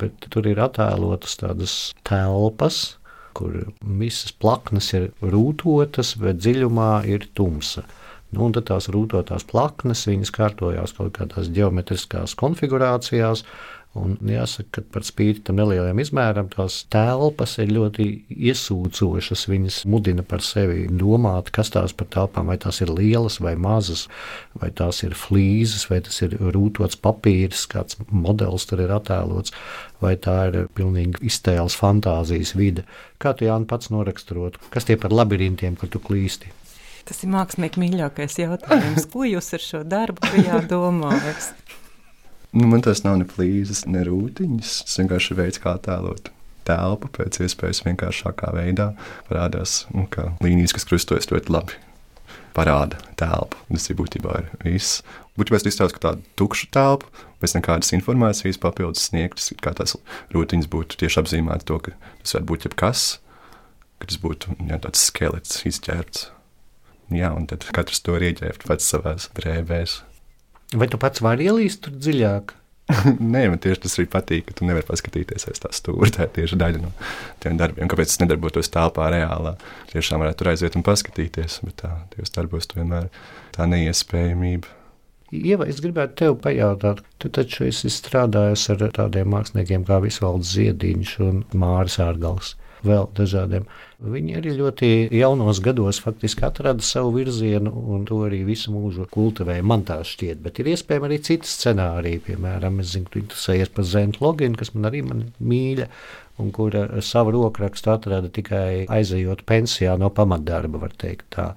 Bet 0.00 0.30
tur 0.32 0.48
ir 0.48 0.62
attēlotas 0.64 1.36
tādas 1.42 1.74
telpas, 2.08 2.96
kur 3.36 3.58
visas 4.00 4.32
plaknes 4.32 4.92
ir 4.96 5.10
rūtotas, 5.20 6.14
bet 6.22 6.40
dziļumā 6.40 6.92
ir 7.12 7.28
tumsa. 7.36 7.84
Nu, 8.32 8.46
un 8.48 8.54
tad 8.56 8.70
tās 8.70 8.88
rūtotās 8.92 9.44
plaknes, 9.44 10.06
viņas 10.08 10.32
kārtojās 10.32 10.96
kaut 10.96 11.12
kādās 11.18 11.52
geometriskās 11.52 12.32
konfigurācijās. 12.40 13.44
Un 13.92 14.14
jāsaka, 14.24 14.78
ka 14.78 14.82
par 14.94 15.04
spīti 15.04 15.42
tam 15.44 15.58
nelielajam 15.60 15.98
izmēram, 16.00 16.46
tās 16.48 16.78
telpas 16.88 17.58
ir 17.60 17.74
ļoti 17.76 18.06
iesūcošas. 18.32 19.42
Viņas 19.52 19.82
mudina 19.92 20.24
par 20.24 20.40
sevi 20.40 20.86
domāt, 20.88 21.50
kas 21.52 21.74
tās 21.74 21.92
par 21.92 22.08
telpām, 22.14 22.48
vai 22.48 22.56
tās 22.62 22.80
ir 22.80 22.88
lielas 22.88 23.36
vai 23.44 23.52
mazas, 23.60 24.06
vai 24.56 24.70
tās 24.72 25.02
ir 25.04 25.12
flīzes, 25.12 25.84
vai 25.92 26.00
tas 26.08 26.22
ir 26.24 26.38
rūtots 26.40 26.96
papīrs, 27.04 27.66
kāds 27.68 28.00
modelis 28.08 28.64
tur 28.70 28.80
ir 28.80 28.96
attēlots, 28.96 29.52
vai 30.00 30.14
tā 30.16 30.38
ir 30.48 30.58
pilnīgi 30.72 31.20
iztēles 31.28 31.76
fantāzijas 31.76 32.56
vide. 32.56 32.88
Kā 33.20 33.36
tu 33.36 33.44
Jānis 33.44 33.68
pats 33.68 33.92
noraksturot, 33.92 34.56
kas 34.72 34.88
tie 34.88 34.96
par 34.96 35.12
labirintiem, 35.12 35.76
kur 35.76 35.92
tu 35.92 36.00
klīsti? 36.00 36.61
Tas 37.08 37.22
ir 37.24 37.32
mākslinieks 37.32 37.80
mīļākais 37.82 38.38
jautājums. 38.38 39.08
Ko 39.12 39.26
jūs 39.26 39.52
ar 39.56 39.64
šo 39.64 39.82
darbu 39.86 40.22
bijāt 40.34 40.68
domājis? 40.70 41.52
Nu, 42.52 42.66
man 42.68 42.84
tas 42.84 43.00
nav 43.02 43.16
ne 43.20 43.26
plīzes, 43.28 43.86
ne 43.88 44.04
rūtiņas. 44.06 44.76
Tas 44.86 45.00
vienkārši 45.00 45.32
ir 45.32 45.38
veids, 45.40 45.60
kā 45.62 45.72
tēlot 45.82 46.28
telpu 46.68 47.08
pēc 47.16 47.40
iespējas 47.46 47.82
vienkāršākā 47.86 48.52
veidā. 48.54 48.92
Parādās, 49.30 49.82
nu, 49.94 50.06
ka 50.10 50.30
līnijas, 50.44 50.74
kas 50.76 50.86
krustojas 50.88 51.30
ļoti 51.32 51.52
labi, 51.54 51.78
parāda 52.56 53.00
telpu. 53.18 53.58
Tas 53.72 53.88
ir 53.90 53.98
būtībā 53.98 54.36
ir 54.42 54.52
viss. 54.66 55.00
Būtībā 55.38 55.58
es 55.58 55.66
izstāstu 55.70 56.02
tādu 56.04 56.22
tukšu 56.36 56.68
telpu, 56.74 57.08
bez 57.40 57.56
nekādas 57.56 57.94
informācijas 57.96 58.60
papildus 58.60 59.08
sniegtas, 59.08 59.48
kā 59.64 59.72
tās 59.78 59.96
rūtiņas 60.34 60.68
būtu 60.70 61.00
tieši 61.00 61.22
apzīmētas 61.22 61.68
to, 61.70 61.80
ka 61.88 61.96
tas 62.20 62.36
var 62.36 62.46
būt 62.52 62.68
jebkas, 62.68 63.06
ka 63.98 64.12
tas 64.12 64.20
būtu 64.20 64.60
jā, 64.68 64.78
tāds 64.84 65.08
skelets 65.08 65.64
izķerts. 65.72 66.28
Jā, 67.12 67.32
un 67.36 67.48
tad 67.50 67.66
katrs 67.74 68.00
to 68.04 68.14
ir 68.18 68.30
ieģērbts 68.30 68.68
pats 68.68 68.88
savā 68.94 69.16
drēbēs. 69.36 70.00
Vai 70.78 70.88
tu 70.88 71.00
pats 71.00 71.20
vari 71.24 71.48
ielīst 71.50 71.82
tur 71.84 71.96
dziļāk? 71.98 72.54
Nē, 73.34 73.44
man 73.52 73.60
tieši 73.62 73.82
tas 73.84 73.94
arī 73.98 74.08
patīk, 74.10 74.46
ka 74.48 74.56
tu 74.58 74.66
nevari 74.68 74.86
paskatīties 74.88 75.46
aiz 75.50 75.62
tā 75.62 75.70
stūra. 75.74 76.10
Tā 76.12 76.26
ir 76.26 76.32
tieši 76.38 76.58
daļa 76.60 76.82
no 76.82 76.92
tiem 77.42 77.58
darbiem. 77.60 77.88
Kāpēc 77.90 78.10
tas 78.10 78.22
nedarbotos 78.22 78.72
telpā 78.72 79.08
reālā? 79.14 79.54
Tiešām 79.92 80.22
varētu 80.22 80.42
tur 80.42 80.52
aiziet 80.52 80.78
un 80.78 80.86
paskatīties, 80.86 81.60
bet 81.66 81.78
tā, 81.84 81.92
tajos 82.14 82.34
darbos 82.34 82.68
tu 82.68 82.80
vienmēr 82.80 83.10
tā 83.56 83.68
neiespējamība. 83.70 84.78
Ieva, 85.32 85.64
es 85.70 85.78
gribētu 85.80 86.18
tevi 86.20 86.34
pajautāt, 86.44 87.00
tu 87.22 87.30
taču 87.32 87.64
esi 87.64 87.88
strādājis 87.92 88.66
ar 88.74 88.82
tādiem 88.98 89.30
māksliniekiem 89.32 89.86
kā 89.88 90.02
Visvalds 90.04 90.50
Ziediņš 90.52 91.14
un 91.24 91.38
Māris 91.56 91.96
Ārgals 92.04 92.52
vēl 92.86 93.08
dažādiem. 93.16 93.66
Viņi 94.02 94.36
arī 94.40 94.54
ļoti 94.58 94.88
jaunos 95.14 95.60
gados 95.62 96.00
faktiski 96.02 96.46
atrada 96.48 96.82
savu 96.82 97.12
virzienu 97.16 97.70
un 97.94 98.06
to 98.08 98.18
arī 98.26 98.42
visu 98.46 98.72
mūžu 98.74 99.06
kultivēja. 99.12 99.62
Man 99.66 99.84
tā 99.86 100.00
šķiet, 100.06 100.40
bet 100.42 100.58
ir 100.58 100.72
iespējams 100.72 101.08
arī 101.08 101.20
citi 101.22 101.50
scenāriji. 101.50 102.24
Piemēram, 102.26 102.80
es 102.82 102.96
zinu, 102.96 103.10
tu 103.12 103.22
interesējies 103.22 103.70
par 103.74 103.86
Zentu 103.86 104.26
Loginu, 104.26 104.58
kas 104.58 104.74
man 104.74 104.90
arī 104.90 105.04
man 105.06 105.28
mīļa 105.38 105.88
un 106.42 106.50
kura 106.50 106.86
savu 107.04 107.34
rokrakstu 107.36 107.92
atrada 107.92 108.30
tikai 108.32 108.86
aizejot 108.90 109.44
pensijā 109.46 109.94
no 110.00 110.10
pamatdarba, 110.10 110.80
var 110.82 110.94
teikt 110.98 111.28
tā. 111.36 111.52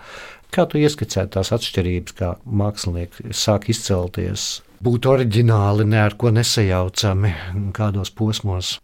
Kā 0.53 0.67
tu 0.70 0.79
ieskicētu 0.79 1.34
tās 1.36 1.51
atšķirības, 1.55 2.15
kā 2.15 2.36
mākslinieki 2.46 3.34
sāk 3.36 3.70
izcelties 3.74 4.62
būt 4.86 5.08
oriģināli, 5.10 5.88
ne 5.89 6.01
ar 6.03 6.15
ko 6.20 6.32
nesajaucami, 6.36 7.34
kādos 7.75 8.12
posmos. 8.13 8.75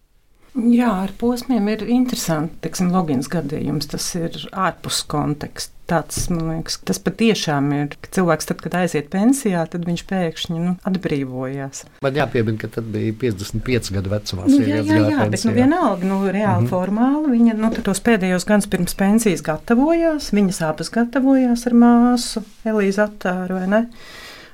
Jā, 0.52 0.90
ar 1.06 1.12
posmiem 1.16 1.70
ir 1.72 1.86
interesanti. 1.88 2.58
Teiksim, 2.66 2.90
Logins 2.92 3.30
gadījums, 3.32 3.88
tas 3.92 4.10
ir 4.20 4.36
ārpus 4.52 5.04
konteksta. 5.08 5.78
Tāds, 5.92 6.30
liekas, 6.32 6.78
tas 6.88 7.02
patiešām 7.04 7.66
ir. 7.76 7.96
Ka 8.00 8.12
cilvēks, 8.16 8.48
tad, 8.48 8.62
kad 8.64 8.78
aiziet 8.80 9.10
pensijā, 9.12 9.66
tad 9.68 9.84
viņš 9.84 10.04
pēkšņi 10.08 10.56
nu, 10.56 10.76
atbrīvojās. 10.88 11.82
Man 12.06 12.20
jāpiemina, 12.20 12.56
ka 12.62 12.70
tad 12.78 12.88
bija 12.94 13.12
55 13.20 13.92
gadu 13.98 14.14
vecumā. 14.14 14.46
Nu, 14.48 14.62
jā, 14.64 14.80
jā, 14.88 15.02
jā 15.12 15.28
bet 15.34 15.44
nu, 15.50 15.56
vienalga, 15.58 16.08
nu, 16.08 16.22
reāli 16.30 16.62
mm 16.62 16.70
-hmm. 16.70 16.72
formāli 16.72 17.34
viņa 17.36 17.58
nu, 17.60 17.74
tos 17.84 18.00
pēdējos 18.08 18.48
gadus 18.48 18.72
pirms 18.72 18.96
pensijas 18.96 19.44
gatavojās. 19.44 20.32
Viņas 20.32 20.62
abas 20.70 20.92
gatavojās 20.96 21.68
ar 21.68 21.76
māsu 21.84 22.46
Elīzu 22.64 23.04
Attāru, 23.04 23.60
vai 23.60 23.68
ne? 23.68 23.86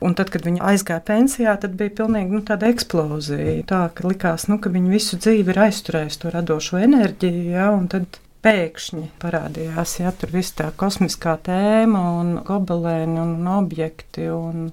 Un 0.03 0.13
tad, 0.17 0.29
kad 0.33 0.45
viņa 0.45 0.61
aizgāja 0.71 1.01
pensijā, 1.05 1.55
tad 1.61 1.73
bija 1.79 1.95
pilnīgi 2.03 2.35
nu, 2.35 2.43
tāda 2.45 2.69
eksplozija. 2.69 3.63
Tā 3.69 3.81
ka 3.97 4.05
likās, 4.05 4.45
nu, 4.51 4.59
ka 4.61 4.69
viņa 4.73 4.93
visu 4.93 5.17
dzīvi 5.17 5.53
ir 5.53 5.61
aizturējusi 5.65 6.21
to 6.21 6.33
radošo 6.35 6.77
enerģiju. 6.85 7.47
Ja, 7.55 7.71
tad 7.89 8.19
pēkšņi 8.45 9.07
parādījās 9.21 9.97
ja, 10.03 10.13
tur 10.13 10.31
viss 10.35 10.53
tā 10.57 10.69
kosmiskā 10.77 11.33
tēma 11.47 12.03
un 12.19 12.35
gobelēni 12.45 13.17
un, 13.23 13.33
objekti. 13.57 14.29
Un, 14.29 14.69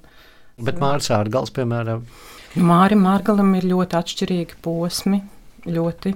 Bet 0.61 0.79
Mārcis 0.83 1.15
Ārgals, 1.17 1.51
piemēram, 1.57 2.05
Mārim 2.55 3.01
Mārgalam 3.03 3.57
ir 3.59 3.67
ļoti 3.73 3.99
atšķirīgi 3.99 4.61
posmi. 4.63 5.19
Ļoti 5.65 6.13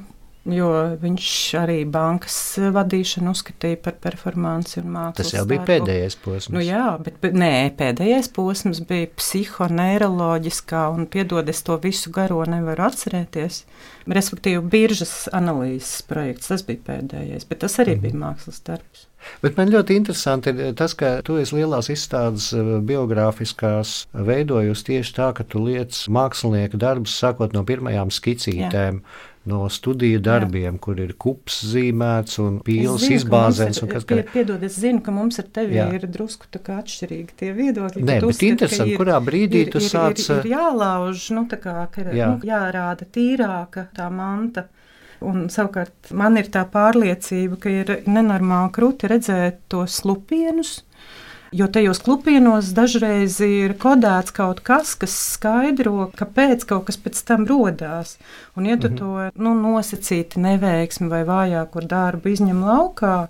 jo 0.47 0.69
viņš 1.03 1.31
arī 1.61 1.79
bankas 1.89 2.37
vadīšanu 2.73 3.33
uzskatīja 3.35 3.81
par 3.85 3.99
performanci 4.03 4.81
un 4.83 4.93
mākslas. 4.95 5.19
Tas 5.21 5.35
jau 5.35 5.45
bija 5.49 5.63
darbu. 5.63 5.73
pēdējais 5.73 6.19
posms. 6.25 6.55
Nu, 6.55 6.63
jā, 6.65 6.85
bet 7.05 7.27
nē, 7.35 7.53
pēdējais 7.79 8.31
posms 8.37 8.81
bija 8.89 9.11
psihoneiroloģiskā, 9.19 10.87
un 10.95 11.09
piedod, 11.11 11.49
es 11.51 11.63
to 11.67 11.77
visu 11.83 12.13
garo 12.15 12.41
nevaru 12.49 12.87
atcerēties. 12.89 13.65
Respektīvi, 14.09 14.63
biržas 14.73 15.13
analīzes 15.37 16.01
projekts, 16.09 16.49
tas 16.49 16.65
bija 16.65 16.87
pēdējais, 16.87 17.45
bet 17.49 17.65
tas 17.67 17.77
arī 17.83 17.99
mm. 17.99 18.07
bija 18.07 18.23
mākslas 18.23 18.65
darbs. 18.65 19.05
Bet 19.43 19.57
man 19.59 19.69
ļoti 19.69 19.97
interesanti 19.99 20.53
ir 20.55 20.77
tas, 20.79 20.95
ka 20.97 21.19
tu 21.27 21.37
esi 21.43 21.57
lielās 21.59 21.91
izstādes 21.93 22.53
eh, 22.57 22.69
biogrāfiskās 22.87 24.05
veidojusi 24.15 24.87
tieši 24.93 25.17
tā, 25.17 25.33
ka 25.37 25.45
tu 25.45 25.61
liec 25.67 26.05
mākslinieka 26.15 26.79
darbus 26.81 27.19
sākot 27.19 27.53
no 27.53 27.67
pirmajām 27.69 28.15
skicītēm. 28.15 29.03
Jā 29.03 29.27
no 29.49 29.65
studiju 29.73 30.21
darbiem, 30.25 30.77
Jā. 30.77 30.81
kur 30.85 31.01
ir 31.03 31.15
kups 31.21 31.61
zīmēts 31.73 32.39
un 32.45 32.61
pīles 32.65 33.07
izbāzēns. 33.19 33.83
Ir, 33.85 34.07
pie, 34.09 34.23
piedod, 34.33 34.63
es 34.67 34.79
zinu, 34.83 35.03
ka 35.05 35.15
mums 35.15 35.41
ar 35.43 35.49
tevi 35.59 35.79
Jā. 35.79 35.89
ir 35.97 36.07
drusku 36.13 36.49
atšķirīgi 36.53 37.37
tie 37.39 37.53
viedokļi. 37.57 38.05
Nē, 38.05 38.19
bet 38.19 38.29
uzskat, 38.29 38.49
interesanti, 38.53 38.95
ir, 38.95 39.01
kurā 39.01 39.19
brīdī 39.25 39.65
ir, 39.67 39.73
tu 39.75 39.83
ir, 39.83 39.89
sāc. 39.91 40.21
Ir, 40.23 40.43
ir 40.43 40.51
jālauž, 40.55 41.29
nu 41.37 41.47
tā 41.51 41.61
kā, 41.63 41.77
ka 41.93 42.05
ir 42.05 42.13
Jā. 42.19 42.33
nu, 42.33 42.43
jārāda 42.49 43.09
tīrāka 43.15 43.89
tā 43.97 44.11
manta. 44.13 44.69
Un, 45.19 45.49
savukārt, 45.51 46.13
man 46.15 46.39
ir 46.39 46.47
tā 46.55 46.63
pārliecība, 46.71 47.57
ka 47.59 47.73
ir 47.73 47.95
nenormāli 48.07 48.71
krūti 48.77 49.11
redzēt 49.11 49.65
tos 49.73 50.05
lupienus, 50.07 50.85
Jo 51.53 51.65
tajos 51.73 52.03
klupienos 52.05 52.75
dažreiz 52.77 53.39
ir 53.41 53.73
kodēts 53.81 54.35
kaut 54.37 54.61
kas, 54.61 54.93
kas 55.01 55.15
skaidro, 55.37 56.11
kāpēc 56.19 56.67
kaut 56.69 56.85
kas 56.91 56.99
pēc 57.01 57.23
tam 57.25 57.47
radās. 57.49 58.19
Un, 58.57 58.67
ja 58.67 58.77
tu 58.77 58.89
mm 58.89 58.95
-hmm. 58.95 59.31
to 59.33 59.43
nu, 59.43 59.55
nosacīti 59.55 60.41
neveiksmi 60.45 61.09
vai 61.09 61.25
vājāko 61.25 61.81
darbu 61.81 62.29
izņem 62.29 62.61
laukā, 62.65 63.29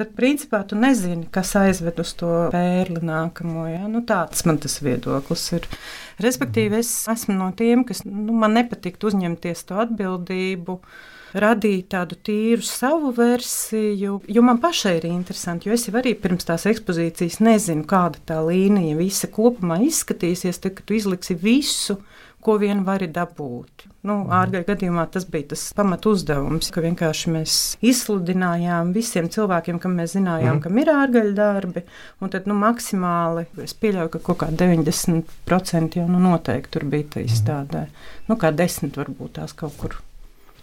tad 0.00 0.14
principā 0.16 0.62
tu 0.66 0.78
nezini, 0.80 1.28
kas 1.32 1.52
aizved 1.60 2.00
uz 2.02 2.14
to 2.18 2.32
pērli 2.54 3.02
nākamo. 3.04 3.66
Ja? 3.70 3.84
Nu, 3.90 4.02
tāds 4.08 4.46
man 4.48 4.60
tas 4.62 4.80
viedoklis 4.84 5.46
ir. 5.58 5.68
Respektīvi, 6.20 6.80
es 6.82 6.90
esmu 7.08 7.36
no 7.38 7.48
tiem, 7.56 7.84
kas 7.88 8.02
nu, 8.08 8.34
man 8.36 8.56
nepatīk 8.58 9.00
uzņemties 9.00 9.64
to 9.68 9.80
atbildību 9.84 10.80
radīt 11.40 11.92
tādu 11.94 12.16
tīru 12.26 12.64
savu 12.66 13.12
versiju, 13.14 14.16
jo 14.26 14.42
man 14.42 14.58
pašai 14.62 14.96
ir 14.98 15.06
interesanti, 15.12 15.68
jo 15.68 15.76
es 15.76 15.86
jau 15.86 15.94
arī 16.00 16.16
pirms 16.18 16.48
tās 16.48 16.66
ekspozīcijas 16.66 17.38
nezinu, 17.44 17.86
kāda 17.88 18.18
tā 18.26 18.40
līnija 18.42 18.98
visa 18.98 19.30
kopumā 19.30 19.78
izskatīsies, 19.86 20.58
tad, 20.58 20.74
kad 20.78 20.88
tu 20.90 20.98
izliksi 20.98 21.38
visu, 21.38 22.00
ko 22.44 22.56
vien 22.60 22.82
vari 22.86 23.08
dabūt. 23.12 23.86
Nu, 24.00 24.22
mhm. 24.22 24.32
Ārgai 24.32 24.62
gadījumā 24.68 25.06
tas 25.12 25.26
bija 25.28 25.50
tas 25.52 25.66
pamat 25.76 26.06
uzdevums, 26.08 26.70
ka 26.72 26.82
vienkārši 26.84 27.34
mēs 27.34 27.56
izsludinājām 27.84 28.94
visiem 28.96 29.28
cilvēkiem, 29.32 29.80
kam 29.82 29.98
mēs 30.00 30.16
zinājām, 30.16 30.56
mm. 30.56 30.62
kam 30.64 30.80
ir 30.80 30.92
ārgaļu 30.94 31.34
darbi, 31.36 31.84
un 32.20 32.32
tad 32.32 32.48
nu, 32.48 32.56
maksimāli 32.60 33.46
es 33.64 33.76
pieļauju, 33.76 34.14
ka 34.16 34.22
kaut 34.30 34.42
kā 34.44 34.52
90% 34.52 36.00
jau 36.00 36.08
nu, 36.08 36.22
noteikti 36.30 36.78
tur 36.78 36.88
bija 36.88 37.16
tā 37.16 37.26
izstādē. 37.28 37.88
Nu, 38.30 38.40
kā 38.40 38.54
10 38.56 38.96
varbūt 38.96 39.36
tās 39.40 39.56
kaut 39.56 39.76
kur 39.80 40.00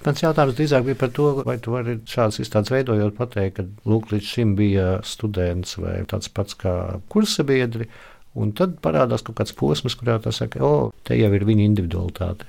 Mans 0.06 0.22
jautājums 0.22 0.56
drīzāk 0.56 0.86
bija 0.86 0.98
par 1.00 1.10
to, 1.16 1.26
vai 1.48 1.58
tu 1.60 1.74
vari 1.74 1.98
šādas 2.08 2.38
izstādes 2.44 2.72
veidojot, 2.72 3.16
pateikt, 3.18 3.58
ka 3.58 3.90
lūk, 3.90 4.12
līdz 4.14 4.30
šim 4.30 4.54
bija 4.56 4.86
students 5.08 5.78
vai 5.82 5.98
tāds 6.08 6.30
pats 6.32 6.58
kā 6.60 6.74
kursabiedri. 7.12 7.90
Un 8.38 8.54
tad 8.58 8.78
parādās 8.84 9.26
kaut 9.26 9.40
kāds 9.40 9.56
posms, 9.58 9.96
kurā 9.98 10.20
tā 10.22 10.34
saka, 10.36 10.62
o, 10.62 10.92
te 11.08 11.18
jau 11.18 11.32
ir 11.34 11.46
viņa 11.48 11.66
individualitāte. 11.66 12.46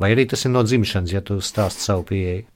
Vai 0.00 0.12
arī 0.14 0.28
tas 0.30 0.46
ir 0.46 0.54
no 0.54 0.62
dzimšanas, 0.64 1.12
ja 1.12 1.22
tu 1.24 1.40
stāsti 1.44 1.84
savu 1.84 2.06
pieeju? 2.12 2.46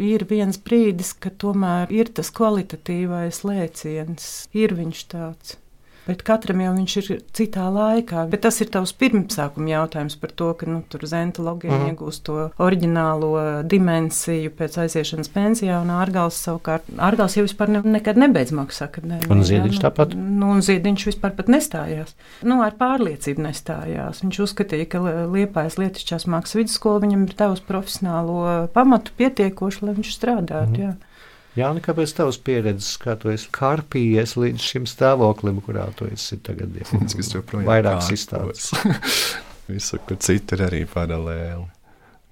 Ir 0.00 0.24
viens 0.28 0.56
brīdis, 0.56 1.12
kad 1.20 1.36
tomēr 1.40 1.90
ir 1.92 2.12
tas 2.16 2.30
kvalitatīvais 2.32 3.42
lēciens, 3.44 4.28
ir 4.56 4.76
viņš 4.78 5.02
tāds. 5.12 5.56
Bet 6.02 6.24
katram 6.26 6.58
jau 6.64 6.72
viņš 6.74 6.94
ir 6.98 7.08
citā 7.36 7.68
laikā. 7.70 8.24
Bet 8.32 8.42
tas 8.42 8.56
ir 8.64 8.70
tavs 8.74 8.90
pirmsākuma 8.98 9.70
jautājums 9.70 10.16
par 10.18 10.32
to, 10.34 10.48
ka 10.58 10.66
nu, 10.66 10.80
tur 10.90 11.04
zenta 11.06 11.44
logiem 11.46 11.74
mm. 11.76 11.92
iegūst 11.92 12.24
to 12.26 12.48
oriģinālo 12.62 13.30
dimensiju 13.70 14.50
pēc 14.58 14.80
aiziešanas 14.82 15.30
pensijā, 15.32 15.78
un 15.84 15.92
ārgals 15.94 16.40
savukārt, 16.42 16.90
ārgals 16.98 17.38
jau 17.38 17.46
vispār 17.46 17.70
ne, 17.76 17.84
nekad 17.98 18.18
nebeidz 18.18 18.50
mākslas 18.56 18.88
akadēmiju. 18.88 19.30
Un 19.30 19.44
ziediņš 19.46 19.78
nu, 19.78 19.84
tāpat? 19.86 20.16
Nu, 20.18 20.50
un 20.56 20.64
ziediņš 20.66 21.06
vispār 21.12 21.36
pat 21.38 21.52
nestājās. 21.52 22.16
Nu, 22.42 22.58
ar 22.66 22.74
pārliecību 22.80 23.46
nestājās. 23.46 24.24
Viņš 24.26 24.42
uzskatīja, 24.48 24.90
ka 24.90 25.04
liepājas 25.30 25.78
lietišķās 25.78 26.26
mākslas 26.34 26.58
vidusskola 26.64 27.06
viņam 27.06 27.28
ir 27.28 27.38
tavs 27.38 27.62
profesionālo 27.68 28.42
pamatu 28.74 29.14
pietiekoši, 29.22 29.86
lai 29.86 29.96
viņš 30.00 30.14
strādātu. 30.18 30.74
Mm. 30.74 30.82
Jā. 30.82 31.11
Jā, 31.52 31.68
un 31.68 31.82
kāpēc 31.84 32.14
tavs 32.16 32.38
pieredzes, 32.40 32.94
kā 33.00 33.12
tu 33.20 33.28
esi 33.28 33.50
karpījies 33.52 34.38
līdz 34.40 34.68
šim 34.70 34.86
stāvoklim, 34.88 35.58
kurā 35.64 35.84
tu 35.98 36.06
esi 36.08 36.38
tagad? 36.40 36.72
Jā, 36.80 36.88
tas 36.88 37.32
joprojām 37.34 37.68
vairākas 37.68 38.08
izstādes. 38.14 38.70
Visu, 39.68 40.00
kur 40.08 40.16
citi 40.24 40.56
ir 40.56 40.64
arī 40.70 40.82
paralēli. 40.88 41.68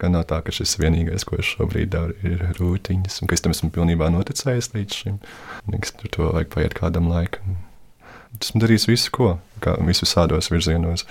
Gan 0.00 0.14
nav 0.16 0.24
tā, 0.30 0.38
ka 0.40 0.52
šis 0.56 0.78
vienīgais, 0.80 1.26
ko 1.28 1.36
es 1.36 1.50
šobrīd 1.50 1.92
daru, 1.92 2.16
ir 2.24 2.46
rūtiņas, 2.56 3.20
un 3.20 3.28
ka 3.28 3.36
es 3.36 3.44
tam 3.44 3.52
esmu 3.52 3.68
pilnībā 3.74 4.08
noticējis 4.14 4.72
līdz 4.72 5.00
šim. 5.02 5.18
Nekas 5.68 5.92
tur 6.00 6.14
to 6.16 6.30
vajag 6.30 6.54
paiet 6.54 6.76
kādam 6.78 7.12
laikam. 7.12 7.58
Esmu 8.40 8.62
darījis 8.64 8.88
visu, 8.88 9.12
ko, 9.12 9.34
kā 9.60 9.76
visu 9.84 10.08
sādos 10.08 10.48
virzienos, 10.48 11.04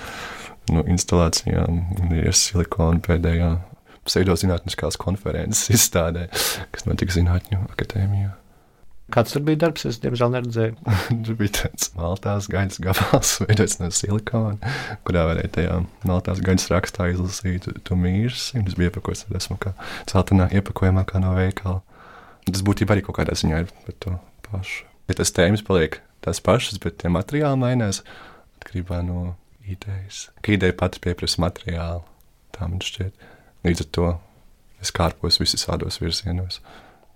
no 0.74 0.82
instalācijām, 0.89 1.84
ir 2.18 2.34
silikona 2.34 3.01
pēdējā 3.06 3.51
pseidozinātniskās 4.10 5.00
konferences 5.00 5.70
izstādē, 5.74 6.28
kas 6.74 6.88
notika 6.89 7.16
Zinātņu 7.16 7.63
akadēmijā. 7.70 8.36
Kāds 9.10 9.34
tur 9.34 9.42
bija 9.42 9.58
darbs? 9.63 9.88
Es 9.89 9.98
diemžēl 10.04 10.30
neredzēju. 10.36 10.75
tur 11.25 11.38
bija 11.39 11.54
tāds 11.63 11.89
maltās 11.98 12.50
gaļas 12.51 12.78
gabals, 12.84 13.32
veidots 13.48 13.80
no 13.82 13.89
silikona, 13.96 14.74
kurā 15.08 15.25
varēja 15.32 15.54
tajā 15.56 15.78
maltās 16.10 16.42
gaļas 16.46 16.70
rakstā 16.74 17.10
izlasīt, 17.16 17.66
tu 17.88 17.98
mīļsi. 17.98 18.62
Tas 18.68 18.78
bija 18.78 18.92
iepakots 18.92 19.25
tādā 19.25 19.42
smukā, 19.44 19.74
celtenā 20.12 20.50
iepakojumā, 20.60 21.08
kā 21.10 21.22
no 21.24 21.34
veikala. 21.38 21.82
Tas 22.50 22.62
būtībā 22.66 22.96
arī 22.96 23.06
kaut 23.06 23.18
kādā 23.18 23.34
ziņā 23.38 23.63
ir 23.63 23.74
par 23.88 23.98
to 24.06 24.16
pašu. 24.46 24.86
Ja 25.10 25.18
tas 25.18 25.34
tēmas 25.34 25.66
paliek 25.66 26.00
tās 26.25 26.42
pašas, 26.46 26.78
bet 26.82 27.01
tie 27.01 27.10
materiāli 27.13 27.58
mainās 27.62 28.04
atkarībā 28.60 29.01
no 29.06 29.34
idejas. 29.66 30.28
Ka 30.46 30.54
ideja 30.54 30.75
pati 30.78 31.01
pieprasa 31.01 31.42
materiālu, 31.42 32.06
tā 32.54 32.70
man 32.70 32.82
šķiet. 32.86 33.30
Līdz 33.68 33.84
ar 33.84 33.89
to 33.96 34.12
es 34.80 34.94
kārpos 34.96 35.39
visādos 35.42 36.00
virzienos. 36.00 36.62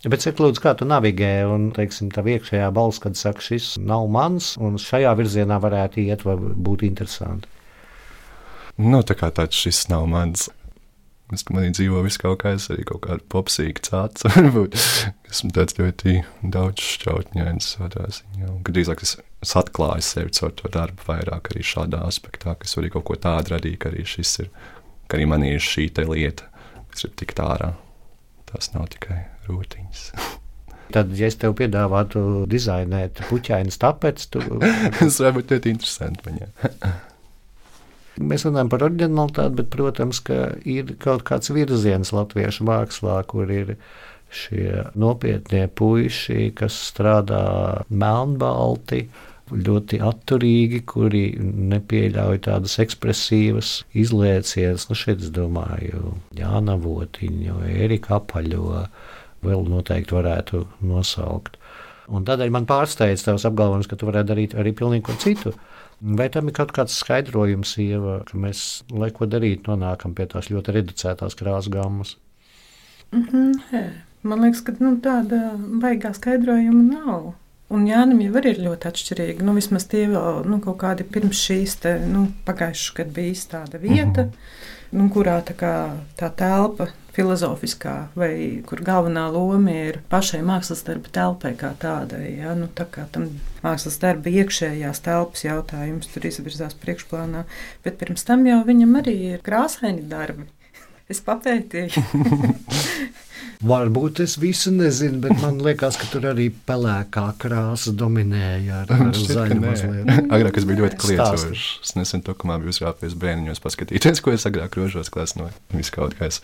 Bet 0.04 0.20
cik 0.20 0.42
lūdzu, 0.44 0.60
kā 0.60 0.74
tu 0.76 0.84
navigē 0.84 1.46
un, 1.48 1.70
teiksim, 1.76 2.10
tā 2.12 2.26
iekšējā 2.28 2.68
balss, 2.76 3.00
kad 3.00 3.16
saka, 3.16 3.40
šis 3.44 3.78
nav 3.80 4.10
mans, 4.12 4.58
un 4.60 4.76
šajā 4.82 5.14
virzienā 5.16 5.62
varētu 5.64 6.04
iet, 6.04 6.26
vai 6.28 6.36
būt 6.36 6.84
interesanti? 6.84 7.48
Nu, 8.84 9.00
tā 9.06 9.16
kā 9.16 9.30
tāds 9.32 9.56
šis 9.56 9.86
nav 9.94 10.10
mans. 10.12 10.50
Es 11.34 11.46
manī 11.48 11.72
dzīvo 11.72 12.02
viss 12.04 12.20
kaut 12.20 12.42
kāds, 12.44 12.68
arī 12.74 12.84
kaut 12.86 13.06
kāda 13.06 13.24
popsīga 13.32 14.04
varbūt. 14.36 14.76
Esmu 15.32 15.54
tāds 15.56 15.80
ļoti 15.80 16.20
daudz 16.44 16.84
šķautņains 16.98 17.70
savā 17.78 18.10
ziņā. 18.18 18.52
Kad 18.68 18.76
drīzāk 18.76 19.06
es, 19.08 19.16
es 19.42 19.56
atklāju 19.58 20.04
sevi 20.04 20.36
caur 20.36 20.52
to 20.60 20.70
darbu 20.74 21.08
vairāk 21.08 21.54
arī 21.54 21.64
šādā 21.64 22.04
aspektā, 22.10 22.58
ka 22.60 22.68
es 22.68 22.76
arī 22.78 22.92
kaut 22.92 23.08
ko 23.08 23.16
tādu 23.16 23.56
radīju, 23.56 23.80
ka 23.80 23.94
arī 23.94 24.04
šis 24.04 24.36
ir 24.44 24.52
ka 25.08 25.20
arī 25.20 25.28
man 25.30 25.46
ir 25.48 25.64
šī 25.64 25.90
lieta, 26.10 26.50
kas 26.92 27.08
ir 27.08 27.14
tik 27.20 27.36
ārā. 27.40 27.74
Tas 28.50 28.74
nav 28.76 28.88
tikai 28.94 29.24
rūtiņas. 29.48 30.06
Tad, 30.94 31.14
ja 31.18 31.26
es 31.26 31.40
tev 31.42 31.56
piedāvātu 31.58 32.44
dizainēt 32.50 33.24
puķainas 33.30 33.80
tapetes, 33.82 34.30
tu... 34.30 34.44
tas 35.00 35.18
varētu 35.18 35.40
būt 35.40 35.54
ļoti 35.56 35.74
interesanti. 35.74 36.28
Viņai. 36.28 36.94
Mēs 38.30 38.46
runājam 38.46 38.70
par 38.70 38.86
originalitāti, 38.86 39.58
bet, 39.58 39.70
protams, 39.74 40.20
ka 40.22 40.52
ir 40.70 40.94
kaut 41.02 41.24
kāds 41.26 41.50
virziens 41.50 42.14
latviešu 42.14 42.68
mākslā, 42.70 43.18
kur 43.26 43.50
ir 43.50 43.74
šie 44.34 44.84
nopietnie 44.98 45.66
puiši, 45.78 46.52
kas 46.58 46.78
strādā 46.92 47.42
melnbalti 47.90 49.08
ļoti 49.54 50.00
atturīgi, 50.04 50.84
kuri 50.90 51.24
nepieļauj 51.74 52.44
tādas 52.48 52.78
ekspresīvas 52.84 53.74
izliecienas. 53.98 54.88
Nu, 54.90 54.98
šeit 54.98 55.24
es 55.24 55.34
domāju, 55.34 56.16
Jāna 56.38 56.78
Votiņu, 56.82 57.60
Erika 57.86 58.18
Apaļo, 58.20 58.86
vēl 59.44 59.68
noteikti 59.70 60.18
varētu 60.18 60.64
nosaukt. 60.88 61.60
Un 62.14 62.26
tādēļ 62.28 62.52
man 62.52 62.66
pārsteidz 62.68 63.24
tavs 63.24 63.46
apgalvojums, 63.48 63.88
ka 63.88 63.98
tu 64.00 64.10
varētu 64.10 64.32
darīt 64.34 64.56
arī 64.60 64.74
pilnīgi 64.76 65.08
ko 65.08 65.16
citu. 65.22 65.54
Vai 66.04 66.28
tam 66.32 66.50
ir 66.50 66.56
kaut 66.58 66.74
kāds 66.76 66.98
skaidrojums, 67.00 67.78
Ieva, 67.80 68.18
ka 68.28 68.40
mēs, 68.40 68.84
lai 68.92 69.08
ko 69.16 69.28
darīt, 69.30 69.70
nonākam 69.70 70.16
pie 70.18 70.28
tās 70.32 70.50
ļoti 70.52 70.76
reducētās 70.76 71.38
krāsas 71.40 71.72
gammas? 71.72 72.18
Mm 73.14 73.28
-hmm. 73.30 73.94
Man 74.24 74.42
liekas, 74.42 74.62
ka 74.62 74.74
nu, 74.80 74.98
tāda 75.04 75.54
baigā 75.84 76.14
skaidrojuma 76.16 76.84
nav. 76.84 77.34
Un 77.74 77.88
Jānis 77.90 78.28
jau 78.28 78.42
ir 78.46 78.60
ļoti 78.62 78.90
atšķirīgi. 78.90 79.46
Nu, 79.46 79.56
vismaz 79.58 79.88
tie 79.90 80.04
vēl 80.12 80.44
nu, 80.46 80.60
kaut 80.62 80.78
kādi 80.84 81.06
pirms 81.10 81.40
šīs 81.42 81.80
te, 81.82 81.96
nu, 82.06 82.28
pagājušā 82.46 83.00
gada 83.00 83.16
bija 83.16 83.48
tāda 83.54 83.80
vieta, 83.82 84.26
mm 84.26 84.30
-hmm. 84.30 85.00
nu, 85.00 85.08
kurā 85.16 85.40
tā, 85.48 85.56
kā, 85.58 85.74
tā 86.20 86.30
telpa 86.30 86.92
filozofiskā, 87.14 87.96
vai 88.18 88.62
kur 88.66 88.82
galvenā 88.82 89.26
loma 89.34 89.72
ir 89.72 90.00
pašai 90.10 90.42
mākslas 90.46 90.84
darba 90.86 91.10
telpai 91.14 91.54
kā 91.58 91.74
tādai. 91.80 92.38
Ja? 92.40 92.56
Nu, 92.58 92.68
tā 92.68 92.86
kā 92.86 93.06
tam 93.12 93.30
mākslas 93.64 94.00
darba 94.02 94.30
iekšējās 94.30 95.02
telpas 95.06 95.44
jautājums 95.44 96.10
tur 96.14 96.26
izvirzās 96.26 96.74
priekšplānā, 96.74 97.44
bet 97.84 97.98
pirms 97.98 98.24
tam 98.24 98.46
jau 98.46 98.64
viņam 98.66 98.98
arī 99.02 99.18
ir 99.34 99.46
krāsaini 99.46 100.10
darbi. 100.10 100.50
Es 101.12 101.20
papētīju. 101.22 102.02
Varbūt 103.64 104.20
es 104.26 104.34
visu 104.42 104.74
nezinu, 104.76 105.22
bet 105.24 105.38
man 105.40 105.62
liekas, 105.64 105.96
ka 105.96 106.10
tur 106.12 106.26
arī 106.34 106.50
pelēkā 106.68 107.30
krāsa 107.40 107.94
dominēja 107.96 108.82
ar, 108.84 108.92
ar 108.92 109.16
zaļu 109.16 109.60
mazliet. 109.62 110.10
agrāk 110.36 110.60
es 110.60 110.68
biju 110.68 110.82
ļoti 110.82 111.00
kliedzošs. 111.00 111.68
Es 111.86 111.96
nesen 111.96 112.26
tokumā 112.28 112.58
biju 112.60 112.74
uzrāpies 112.76 113.16
bērniņos 113.22 113.64
paskatīties, 113.64 114.20
ko 114.24 114.36
es 114.36 114.44
agrāk 114.50 114.76
rožos 114.80 115.12
klasnoju. 115.14 115.56
Viss 115.72 115.94
kaut 115.96 116.18
kāds 116.20 116.42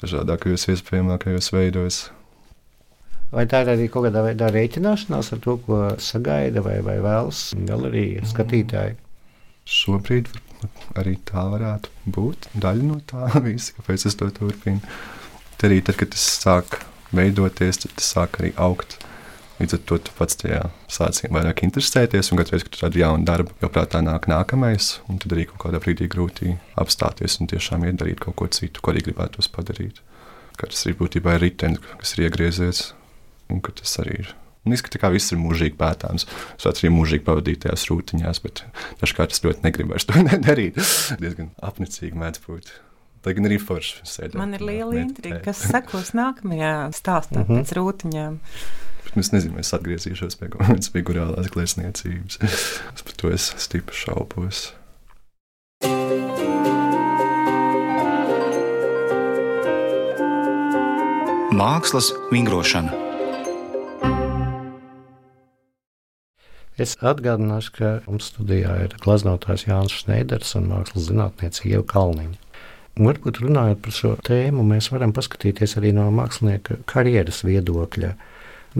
dažādākajos 0.00 0.66
iespējamākajos 0.74 1.52
veidos. 1.54 2.00
Vai 3.30 3.46
tā 3.50 3.62
ir 3.62 3.72
arī 3.76 3.86
kaut 3.90 4.08
kādā 4.08 4.22
veidā 4.26 4.50
rēķināšanās 4.54 5.32
ar 5.34 5.42
to, 5.46 5.58
ko 5.66 5.80
sagaida 6.02 6.62
vai, 6.66 6.80
vai 6.86 6.98
vēlas 7.04 7.50
galerija 7.66 8.26
skatītāji? 8.26 8.98
Šobrīd 9.66 10.30
arī 10.98 11.16
tā 11.26 11.42
varētu 11.52 12.10
būt 12.14 12.50
daļa 12.58 12.90
no 12.90 12.98
tā 13.06 13.30
visa, 13.46 13.74
kāpēc 13.78 14.06
es 14.10 14.18
to 14.18 14.30
turpinu 14.34 14.82
arī 15.64 15.80
tad, 15.84 15.96
kad 16.00 16.12
tas 16.12 16.24
sāk 16.42 16.80
veidoties, 17.16 17.80
tad 17.84 17.96
tas 17.96 18.12
sāk 18.12 18.40
arī 18.40 18.52
augt. 18.60 18.98
Līdz 19.56 19.72
ar 19.78 19.80
to 19.88 19.96
tu 20.04 20.12
pats 20.18 20.36
tajā 20.36 20.66
sāci 20.92 21.30
vairāk 21.32 21.62
interesēties, 21.64 22.28
un 22.28 22.40
katru 22.40 22.56
reizi, 22.56 22.66
kad 22.66 22.74
tu 22.74 22.80
tādu 22.82 23.00
jaunu 23.00 23.24
darbu 23.24 23.54
jau 23.62 23.70
prātā 23.72 24.02
nāk 24.04 24.28
nākamais, 24.28 24.90
un 25.08 25.20
tad 25.22 25.32
arī 25.32 25.46
kaut 25.48 25.62
kādā 25.64 25.80
brīdī 25.80 26.10
grūti 26.12 26.58
apstāties 26.76 27.38
un 27.40 27.48
tiešām 27.48 27.86
iedarīt 27.88 28.20
kaut 28.20 28.36
ko 28.36 28.50
citu, 28.52 28.84
ko 28.84 28.92
arī 28.92 29.06
gribētos 29.06 29.48
padarīt. 29.54 30.02
Ka 30.60 30.68
tas 30.68 30.84
ir 30.84 30.98
būtībā 31.00 31.38
ritenis, 31.40 31.80
kas 32.02 32.16
ir 32.16 32.26
iegriezies, 32.28 32.90
un 33.48 33.64
ka 33.64 33.72
tas 33.80 33.96
arī 34.04 34.20
ir. 34.26 34.34
Un 34.66 34.74
izskatās, 34.74 35.00
ka 35.00 35.12
viss 35.14 35.32
ir 35.32 35.38
mūžīgi 35.38 35.78
pētāms. 35.78 36.26
Es 36.58 36.66
arī 36.68 36.90
mūžīgi 36.92 37.24
pavadīju 37.24 37.62
tajās 37.64 37.86
rūtiņās, 37.88 38.42
bet 38.44 38.64
dažkārt 39.00 39.36
es 39.36 39.44
ļoti 39.46 39.62
negribu 39.64 39.96
to 40.04 40.24
darīt. 40.48 40.82
Diezgan 41.22 41.54
apnicīgi 41.64 42.18
mēdz 42.18 42.42
būt. 42.44 42.74
Lai 43.24 43.34
gan 43.34 43.48
arī 43.48 43.58
forši 43.58 44.04
sēdēt. 44.06 44.38
Man 44.38 44.54
ir 44.54 44.62
liela 44.62 44.94
intriga, 45.00 45.40
kas 45.44 45.62
sekos 45.66 46.12
nākamajā 46.14 46.74
stāstā 46.94 47.42
mm 47.42 47.46
-hmm. 47.46 47.62
pēc 47.62 47.72
rūtiņām. 47.78 48.38
Bet 49.04 49.16
es 49.16 49.32
nezinu, 49.32 49.58
es 49.58 49.74
atgriezīšos 49.74 50.38
pie 50.38 50.48
kādas 50.52 50.90
figurālās 50.94 51.50
glezniecības. 51.54 52.38
es 52.94 53.02
par 53.02 53.14
to 53.16 53.30
es 53.30 53.52
stipri 53.56 53.96
šaubos. 53.96 54.72
Mākslas 61.56 62.10
vingrošana. 62.30 62.92
Es 66.76 66.92
atgādināšu, 67.00 67.70
ka 67.72 67.90
mums 68.04 68.26
studijā 68.28 68.74
ir 68.84 68.96
glaznotājs 69.00 69.64
Jānis 69.64 69.94
Šneiders 70.02 70.52
un 70.58 70.66
mākslas 70.68 71.06
zinātniece 71.08 71.64
Ieva 71.70 71.86
Kalniņa. 71.88 72.45
Varbūt 72.96 73.42
runājot 73.42 73.82
par 73.84 73.92
šo 73.92 74.10
tēmu, 74.24 74.62
mēs 74.64 74.86
varam 74.88 75.12
paskatīties 75.12 75.76
arī 75.76 75.90
no 75.92 76.06
mākslinieka 76.16 76.78
karjeras 76.88 77.42
viedokļa. 77.44 78.14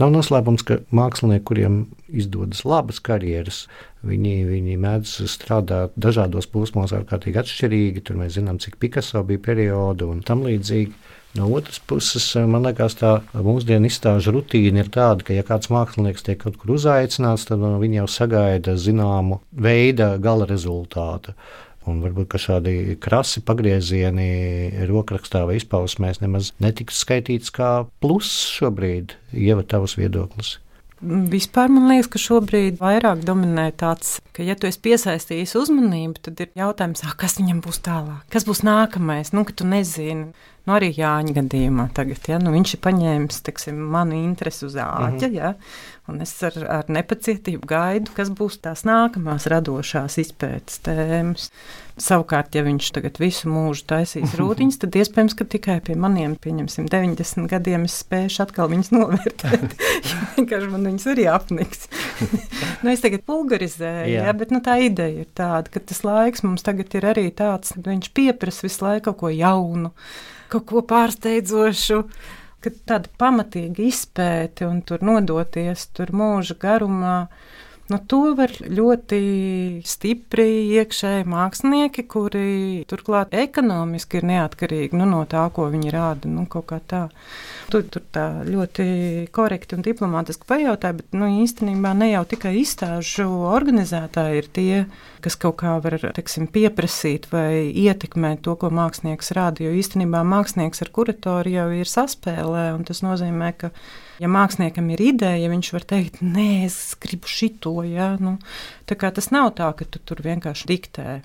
Nav 0.01 0.09
noslēpums, 0.13 0.63
ka 0.65 0.79
mākslinieki, 0.93 1.43
kuriem 1.45 1.75
izdodas 2.09 2.63
labas 2.65 2.97
karjeras, 3.01 3.63
viņi, 4.05 4.33
viņi 4.49 4.77
mēdz 4.81 5.13
strādāt 5.29 5.93
dažādos 5.97 6.49
posmos, 6.49 6.95
ārkārtīgi 6.97 7.41
atšķirīgi. 7.43 8.03
Tur 8.05 8.17
mēs 8.17 8.35
zinām, 8.39 8.57
cik 8.61 8.79
Picasso 8.81 9.21
bija 9.25 9.43
perioda 9.51 10.09
un 10.09 10.25
tam 10.25 10.41
līdzīgi. 10.45 10.97
No 11.37 11.51
otras 11.53 11.77
puses, 11.77 12.25
man 12.49 12.65
liekas, 12.65 12.95
tā 12.97 13.19
mūsdienu 13.33 13.89
izstāžu 13.89 14.33
rutīna 14.33 14.81
ir 14.81 14.89
tāda, 14.93 15.25
ka, 15.27 15.35
ja 15.37 15.45
kāds 15.45 15.69
mākslinieks 15.69 16.25
tiek 16.25 16.39
kaut 16.41 16.57
kur 16.57 16.73
uzaicināts, 16.77 17.45
tad 17.49 17.61
no 17.61 17.75
viņa 17.77 17.99
jau 17.99 18.07
sagaida 18.15 18.77
zināmu 18.81 19.43
veidu 19.53 20.15
gala 20.23 20.49
rezultātu. 20.49 21.35
Un 21.87 22.01
varbūt 22.03 22.35
šādi 22.41 22.97
krasi 22.99 23.41
pagriezieni 23.47 24.83
rokrakstā 24.89 25.45
vai 25.47 25.55
izpausmēs 25.61 26.19
nemaz 26.19 26.51
netiks 26.63 26.99
skaitīts 27.05 27.53
kā 27.55 27.71
pluss 28.03 28.49
šobrīd, 28.57 29.15
ieva 29.31 29.63
tavs 29.63 29.95
viedoklis. 29.99 30.57
Vispār 31.01 31.69
man 31.69 31.91
liekas, 31.91 32.07
ka 32.09 32.19
šobrīd 32.21 32.79
vairāk 32.81 33.21
dominē 33.25 33.67
tāds, 33.77 34.15
ka, 34.33 34.41
ja 34.41 34.55
tu 34.57 34.65
esi 34.65 34.79
piesaistījis 34.81 35.53
uzmanību, 35.59 36.23
tad 36.25 36.41
ir 36.41 36.49
jautājums, 36.57 37.03
ah, 37.05 37.13
kas 37.13 37.37
viņam 37.37 37.59
būs 37.61 37.83
tālāk, 37.85 38.23
kas 38.33 38.47
būs 38.47 38.63
nākamais. 38.65 39.29
Nu, 39.35 39.43
ka 39.45 39.53
tu 39.53 39.67
nezini, 39.69 40.31
nu, 40.33 40.73
arī 40.73 40.89
Jāņa 40.97 41.35
gadījumā 41.37 41.85
tagad, 41.97 42.25
ja, 42.31 42.39
nu, 42.41 42.49
viņš 42.55 42.73
ir 42.73 42.81
paņēmis 42.87 43.45
teksim, 43.45 43.77
manu 43.93 44.17
interesi 44.17 44.65
uz 44.65 44.73
āķa, 44.73 45.11
mm 45.11 45.19
-hmm. 45.21 45.37
ja, 45.37 45.53
un 46.09 46.25
es 46.25 46.33
ar, 46.49 46.57
ar 46.79 46.89
nepacietību 46.89 47.69
gaidu, 47.69 48.17
kas 48.17 48.33
būs 48.33 48.57
tās 48.65 48.81
nākamās 48.89 49.45
radošās 49.53 50.17
izpētes 50.25 50.81
tēmas. 50.81 51.51
Savukārt, 51.97 52.53
ja 52.53 52.61
viņš 52.61 52.91
tagad 52.93 53.15
visu 53.17 53.49
mūžu 53.49 53.87
taisīs 53.89 54.35
rūtiņas, 54.39 54.79
tad 54.83 54.97
iespējams, 55.01 55.35
ka 55.37 55.47
tikai 55.49 55.77
pie 55.85 55.95
maniem, 55.97 56.35
pieņemsim, 56.41 56.85
90 56.93 57.49
gadiem 57.49 57.87
es 57.89 57.97
spēšu 58.03 58.43
atkal 58.45 58.69
viņus 58.71 58.93
novērtēt. 58.93 59.75
Vienkārši 60.37 60.71
man 60.73 60.87
viņas 60.91 61.09
arī 61.15 61.27
apniks. 61.33 61.87
nu, 62.83 62.93
es 62.93 63.03
tagad 63.03 63.25
pulgarizēju, 63.27 64.13
jā. 64.13 64.25
Jā, 64.29 64.37
bet 64.37 64.53
nu, 64.53 64.61
tā 64.65 64.77
ideja 64.85 65.25
ir 65.25 65.29
tāda, 65.37 65.73
ka 65.73 65.81
tas 65.81 66.03
laiks 66.05 66.45
mums 66.45 66.65
tagad 66.65 66.93
ir 66.99 67.09
arī 67.15 67.29
tāds, 67.33 67.73
ka 67.73 67.85
viņš 67.89 68.11
pieprasa 68.17 68.67
visu 68.67 68.85
laiku 68.85 69.09
kaut 69.09 69.21
ko 69.23 69.33
jaunu, 69.33 69.93
kaut 70.53 70.69
ko 70.69 70.85
pārsteidzošu 70.85 72.03
tāda 72.87 73.09
pamatīga 73.19 73.83
izpēte 73.85 74.67
un 74.67 74.81
tur 74.85 75.03
nodoties 75.05 75.87
tur 75.95 76.11
mūža 76.15 76.57
garumā. 76.59 77.27
Nu, 77.87 78.01
to 78.03 78.33
var 78.35 78.51
ļoti 78.51 79.17
stipri 79.87 80.47
iekšēji 80.75 81.23
mākslinieki, 81.31 82.03
kuri 82.11 82.47
turklāt 82.89 83.31
ekonomiski 83.31 84.19
ir 84.19 84.25
neatkarīgi 84.27 84.97
nu, 84.99 85.05
no 85.07 85.21
tā, 85.29 85.45
ko 85.55 85.69
viņi 85.71 85.93
rāda. 85.95 86.27
Nu, 86.27 86.43
tā. 86.91 87.05
Tur, 87.71 87.85
tur 87.87 88.03
tā 88.11 88.25
ļoti 88.47 88.87
korekti 89.35 89.77
un 89.77 89.85
diplomātiski 89.85 90.47
pajautāja, 90.49 90.97
bet 90.99 91.15
nu, 91.15 91.29
īstenībā 91.45 91.93
ne 91.95 92.09
jau 92.11 92.25
tikai 92.27 92.57
izstāžu 92.59 93.27
organizētāji 93.53 94.41
ir 94.41 94.49
tie, 94.57 94.81
kas 95.23 95.39
kaut 95.39 95.55
kā 95.61 95.77
var 95.83 95.95
teksim, 96.15 96.49
pieprasīt 96.51 97.29
vai 97.31 97.69
ietekmēt 97.71 98.43
to, 98.43 98.57
ko 98.59 98.67
mākslinieks 98.67 99.31
rāda. 99.37 99.63
Jo 99.63 99.71
īstenībā 99.79 100.25
mākslinieks 100.27 100.83
ar 100.83 100.91
kuratoru 100.91 101.55
jau 101.55 101.69
ir 101.79 101.87
saspēlē, 101.87 102.67
un 102.75 102.83
tas 102.87 102.99
nozīmē, 103.05 103.53
ka 103.63 103.71
Ja 104.17 104.29
māksliniekam 104.31 104.89
ir 104.95 105.03
ideja, 105.11 105.37
ja 105.43 105.49
viņš 105.51 105.71
var 105.75 105.85
teikt, 105.87 106.21
nē, 106.25 106.65
es 106.65 106.95
gribu 107.01 107.29
šito, 107.29 107.73
ja, 107.85 108.15
nu, 108.21 108.37
tas 108.89 109.31
nav 109.33 109.51
tā, 109.59 109.69
ka 109.77 109.85
tu 109.85 110.01
tur 110.01 110.23
vienkārši 110.25 110.69
diktē. 110.71 111.19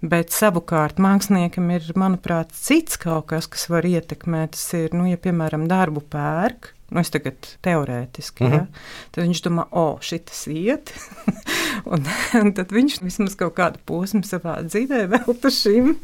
Bet 0.00 0.32
savukārt 0.32 1.00
māksliniekam 1.02 1.70
ir, 1.74 1.88
manuprāt, 1.98 2.52
cits 2.54 3.00
kaut 3.00 3.30
kas, 3.32 3.48
kas 3.50 3.66
var 3.72 3.88
ietekmēt. 3.88 4.54
Tas 4.54 4.66
ir, 4.78 4.94
nu, 4.96 5.08
ja 5.10 5.18
piemēram 5.20 5.66
darbu 5.70 6.04
pērk, 6.12 6.72
nu, 6.88 7.02
es 7.02 7.10
tagad 7.12 7.50
teorētiski, 7.64 8.44
mm 8.44 8.50
-hmm. 8.50 8.56
ja, 8.56 9.10
tad 9.12 9.24
viņš 9.26 9.42
domā, 9.44 9.66
o, 9.76 9.98
šis 10.00 10.46
iet. 10.52 10.92
un, 11.92 12.04
un 12.40 12.52
tad 12.56 12.72
viņš 12.72 13.00
vismaz 13.04 13.36
kaut 13.38 13.56
kādu 13.58 13.80
posmu 13.84 14.24
savā 14.24 14.58
dzīvē 14.64 15.04
veltu 15.12 15.52
šim. 15.52 15.96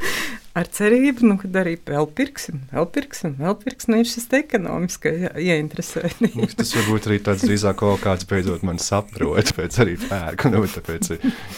Ar 0.54 0.68
cerību, 0.70 1.26
nu, 1.26 1.36
ka 1.40 1.48
arī 1.64 1.74
vēl 1.82 2.06
pirksim, 2.14 2.60
vēl 2.70 2.86
pirksim, 2.94 3.34
vēl 3.40 3.56
pirksim. 3.58 3.94
Nu, 3.94 3.98
ir 3.98 4.06
šis 4.06 4.28
ekonomiskais 4.38 5.34
ieinteresēts. 5.34 6.20
tas 6.60 6.74
varbūt 6.76 7.08
arī 7.10 7.18
tāds 7.26 7.42
drīzāk 7.42 7.80
kaut 7.80 8.04
kāds 8.04 8.28
beidzot 8.30 8.62
man 8.62 8.78
saprot, 8.78 9.50
pēc 9.56 9.80
arī 9.82 9.96
pērku, 9.98 10.52
nu, 10.54 10.62
tāpēc 10.70 11.14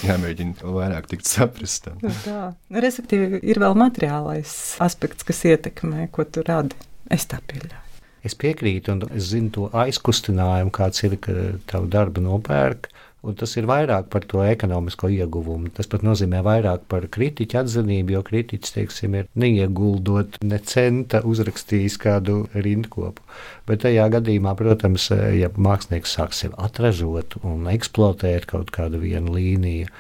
jāmēģina 0.07 0.73
vairāk 0.79 1.11
tikt 1.13 1.29
saprast. 1.29 1.91
Nu, 2.01 2.13
tā, 2.25 2.43
respektīvi, 2.73 3.43
ir 3.45 3.61
vēl 3.61 3.77
materiālais 3.77 4.77
aspekts, 4.81 5.29
kas 5.29 5.45
ietekmē, 5.45 6.09
ko 6.11 6.25
tu 6.25 6.47
radi. 6.47 6.79
Es 7.13 7.29
tā 7.29 7.39
pieļauju. 7.45 7.86
Es 8.27 8.35
piekrītu, 8.35 8.97
un 8.97 9.07
es 9.15 9.31
zinu 9.31 9.53
to 9.55 9.71
aizkustinājumu, 9.85 10.73
kāds 10.75 11.05
ir, 11.07 11.19
ka 11.23 11.35
tavu 11.71 11.91
darbu 11.93 12.25
nopērk. 12.25 12.91
Un 13.27 13.35
tas 13.35 13.57
ir 13.59 13.67
vairāk 13.67 14.07
par 14.13 14.23
to 14.31 14.43
ekonomisko 14.47 15.09
ieguvumu. 15.11 15.73
Tas 15.75 15.89
pat 15.91 16.05
nozīmē 16.07 16.45
vairāk 16.47 16.85
par 16.93 17.09
kritiķa 17.11 17.65
atzinību, 17.65 18.15
jo 18.15 18.21
kritiķis, 18.27 18.75
teiksim, 18.77 19.17
ir 19.19 19.31
neieguldot 19.43 20.39
ne 20.47 20.61
centa 20.73 21.25
uzrakstījis 21.27 21.99
kādu 22.03 22.37
rindkopu. 22.55 23.25
Bet 23.67 23.83
tajā 23.83 24.07
gadījumā, 24.15 24.55
protams, 24.59 25.09
ja 25.35 25.51
mākslinieks 25.51 26.15
sāk 26.19 26.37
sevi 26.39 26.55
atražot 26.69 27.41
un 27.43 27.67
eksploatēt 27.73 28.47
kaut 28.53 28.71
kādu 28.75 29.03
vienu 29.03 29.35
līniju, 29.35 29.91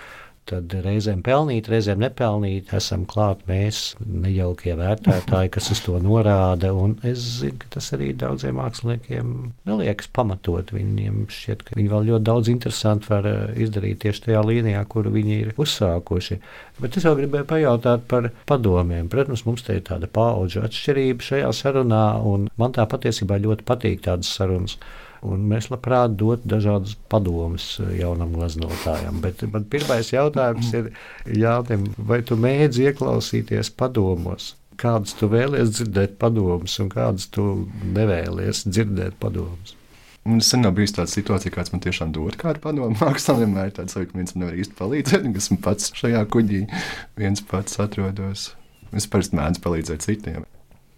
tad 0.46 0.72
reizēm 0.85 1.22
pelnīt, 1.26 1.68
reizēm 1.70 2.00
nepelnīt. 2.02 2.72
Esam 2.76 3.04
klāt 3.09 3.42
mēs, 3.48 3.96
nejaukie 4.06 4.76
vērtētāji, 4.78 5.52
kas 5.56 5.70
uz 5.74 5.82
to 5.85 5.98
norāda. 6.02 6.72
Es 7.06 7.22
zinu, 7.40 7.59
ka 7.62 7.70
tas 7.76 7.90
arī 7.96 8.12
daudziem 8.18 8.59
māksliniekiem 8.61 9.32
neliekas 9.68 10.11
pamatot. 10.16 10.72
Viņiem 10.76 11.24
šķiet, 11.32 11.64
ka 11.66 11.78
viņi 11.78 11.92
vēl 11.92 12.11
ļoti 12.11 12.28
daudz 12.28 12.52
interesantu 12.52 13.12
var 13.14 13.30
eh, 13.30 13.40
izdarīt 13.66 14.02
tieši 14.04 14.28
tajā 14.28 14.44
līnijā, 14.46 14.85
kuru 14.90 15.14
viņi 15.16 15.40
ir 15.40 15.54
uzsākuši. 15.61 16.40
Bet 16.82 16.98
es 16.98 17.09
vēl 17.09 17.18
gribēju 17.22 17.48
pajautāt 17.50 18.06
par 18.11 18.30
padomiem. 18.48 19.11
Protams, 19.12 19.46
mums 19.48 19.66
te 19.66 19.78
ir 19.78 19.87
tāda 19.87 20.11
paudžu 20.11 20.62
atšķirība 20.66 21.30
šajā 21.30 21.50
sarunā, 21.56 22.04
un 22.26 22.50
man 22.61 22.76
tā 22.76 22.87
patiesībā 22.90 23.40
ļoti 23.42 23.66
patīk 23.66 24.06
tādas 24.06 24.30
sarunas. 24.37 24.78
Un 25.26 25.46
mēs 25.50 25.70
labprāt 25.72 26.14
dotu 26.20 26.48
dažādas 26.50 26.94
padomas 27.10 27.68
eh, 27.82 27.96
jaunam 28.00 28.34
glaznotājam. 28.36 29.18
Bet 29.24 29.42
man 29.52 29.66
pirmais 29.70 30.12
jautājums 30.12 30.70
ir, 30.76 30.92
Jānim, 31.26 31.88
vai 31.98 32.20
tu 32.26 32.38
mēdzi 32.40 32.90
ieklausīties 32.90 33.72
padomos? 33.78 34.54
Kādas 34.76 35.16
tu 35.16 35.30
vēlies 35.32 35.72
dzirdēt 35.72 36.18
padomus 36.20 36.76
un 36.82 36.92
kādas 36.92 37.30
tu 37.32 37.66
nevēlies 37.96 38.66
dzirdēt 38.68 39.16
padomus? 39.22 39.74
Es 40.26 40.48
sen 40.50 40.64
nav 40.66 40.74
bijis 40.74 40.96
tāda 40.96 41.10
situācija, 41.10 41.54
kāds 41.54 41.70
man 41.72 41.82
tiešām 41.84 42.10
dod 42.14 42.34
kādu 42.40 42.62
padomu. 42.64 42.96
Mākslā 43.02 43.38
vienmēr 43.40 43.70
ir 43.70 43.76
tāds, 43.78 43.94
ka 43.94 44.18
viens 44.18 44.34
nevar 44.34 44.58
īsti 44.58 44.78
palīdzēt, 44.78 45.30
kas 45.36 45.50
man 45.52 45.62
pats 45.68 45.94
šajā 45.96 46.24
kuģī 46.34 46.64
viens 47.20 47.44
pats 47.46 47.78
atrodos. 47.82 48.50
Es 48.96 49.06
parasti 49.10 49.38
mēdzu 49.38 49.62
palīdzēt 49.64 50.06
citiem. 50.06 50.46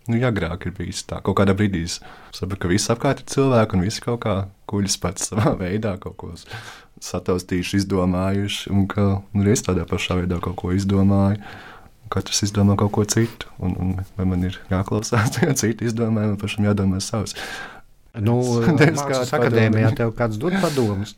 Nu, 0.09 0.16
ja 0.16 0.31
agrāk 0.33 0.64
ir 0.64 0.73
bijis 0.77 1.03
tā, 1.05 1.21
kaut 1.25 1.37
kādā 1.37 1.53
brīdī 1.57 1.85
saprotu, 1.88 2.62
ka 2.62 2.71
viss 2.71 2.88
apkārt 2.92 3.21
ir 3.21 3.29
cilvēki 3.35 3.77
un 3.77 3.85
visi 3.85 4.05
kaut 4.05 4.23
kā 4.25 4.37
kuģis 4.71 4.97
pats 5.03 5.31
savā 5.31 5.53
veidā 5.62 5.99
kaut 6.01 6.16
ko 6.21 6.31
sataustījuši, 7.05 7.83
izdomājuši, 7.83 8.71
un 8.75 8.87
ka 8.90 9.09
nu, 9.21 9.49
es 9.53 9.64
tādā 9.66 9.85
pašā 9.88 10.16
veidā 10.23 10.40
kaut 10.42 10.57
ko 10.62 10.73
izdomāju. 10.77 11.42
Katrs 12.09 12.40
izdomā 12.47 12.73
kaut 12.81 12.94
ko 12.97 13.03
citu, 13.05 13.51
un, 13.61 13.75
un 13.77 13.90
vai 14.16 14.25
man 14.31 14.47
ir 14.49 14.57
jāklausās 14.73 15.29
tajā 15.37 15.57
citu 15.61 15.90
izdomājumu, 15.90 16.38
vai 16.38 16.40
pašam 16.40 16.71
jādomā 16.71 17.03
savs. 17.05 17.37
Nu, 18.16 18.38
Mākslas 18.99 19.35
akadēmijā 19.37 19.92
tev 20.01 20.14
kāds 20.16 20.40
dod 20.40 20.57
padomus? 20.62 21.14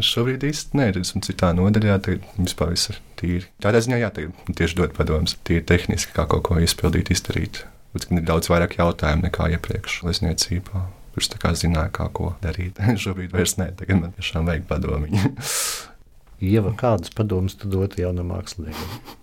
Šobrīd 0.00 0.48
īsti 0.48 0.80
nē, 0.80 0.88
esmu 1.00 1.20
citā 1.24 1.52
nodaļā. 1.56 2.00
Tagad 2.04 2.24
vispār 2.40 2.72
viss 2.72 2.90
ir 2.92 2.98
tīri. 3.20 3.46
Tādā 3.62 3.84
ziņā, 3.84 4.00
jā, 4.02 4.10
tieši 4.56 4.80
dot 4.80 4.96
padomus, 4.96 5.36
tīri 5.44 5.64
tehniski, 5.68 6.16
kā 6.16 6.26
kaut 6.32 6.48
ko 6.48 6.58
izpildīt, 6.64 7.12
izdarīt. 7.14 7.62
Bet 7.94 8.08
ir 8.10 8.24
daudz 8.26 8.50
vairāk 8.50 8.76
jautājumu 8.80 9.28
nekā 9.28 9.48
iepriekš 9.54 10.00
glezniecībā. 10.02 10.84
Kurš 11.14 11.30
tā 11.30 11.38
kā 11.38 11.52
zināja, 11.54 11.92
kā 11.94 12.08
ko 12.14 12.32
darīt. 12.42 12.80
Šobrīd 13.02 13.34
vairs 13.34 13.56
nē, 13.60 13.70
tagad 13.78 14.00
man 14.02 14.14
tiešām 14.16 14.50
vajag 14.50 14.66
padomu. 14.70 15.10
Ieva, 16.44 16.74
kādas 16.76 17.14
padomas 17.14 17.54
tu 17.56 17.70
dotu 17.70 18.02
jaunam 18.02 18.32
māksliniekam? 18.34 19.14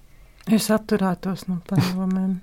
Es 0.50 0.72
atturētos 0.74 1.46
no 1.50 1.60
padomiem. 1.70 2.40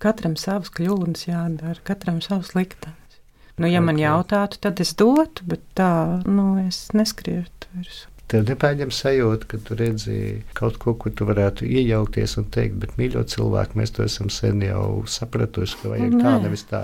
Katram 0.00 0.36
savs 0.38 0.70
kļūdas 0.72 1.26
jādara, 1.26 1.82
katram 1.84 2.22
savs 2.24 2.54
liktenis. 2.54 3.18
Nu, 3.58 3.66
ja 3.66 3.82
man 3.82 3.98
jautātu, 3.98 4.60
tad 4.62 4.78
es 4.80 4.94
dotu, 4.96 5.42
bet 5.50 5.64
tā, 5.76 6.22
nu, 6.30 6.52
es 6.62 6.86
neskrietu 6.94 7.72
virsū. 7.74 8.07
Tev 8.28 8.44
nepārņem 8.44 8.90
sajūta, 8.92 9.46
ka 9.48 9.58
tu 9.64 9.76
redzēji 9.78 10.32
kaut 10.56 10.76
ko, 10.82 10.92
kur 11.00 11.14
tu 11.16 11.24
varētu 11.28 11.64
iejaukties 11.64 12.36
un 12.40 12.48
teikt, 12.52 12.76
bet 12.82 12.98
mīļo 13.00 13.22
cilvēku, 13.32 13.78
mēs 13.80 13.94
to 13.96 14.04
esam 14.04 14.28
sen 14.32 14.60
jau 14.66 15.04
sapratuši, 15.08 15.78
ka 15.80 15.92
vajag 15.94 16.16
Nē. 16.18 16.24
tā, 16.26 16.34
nevis 16.44 16.66
tā. 16.68 16.82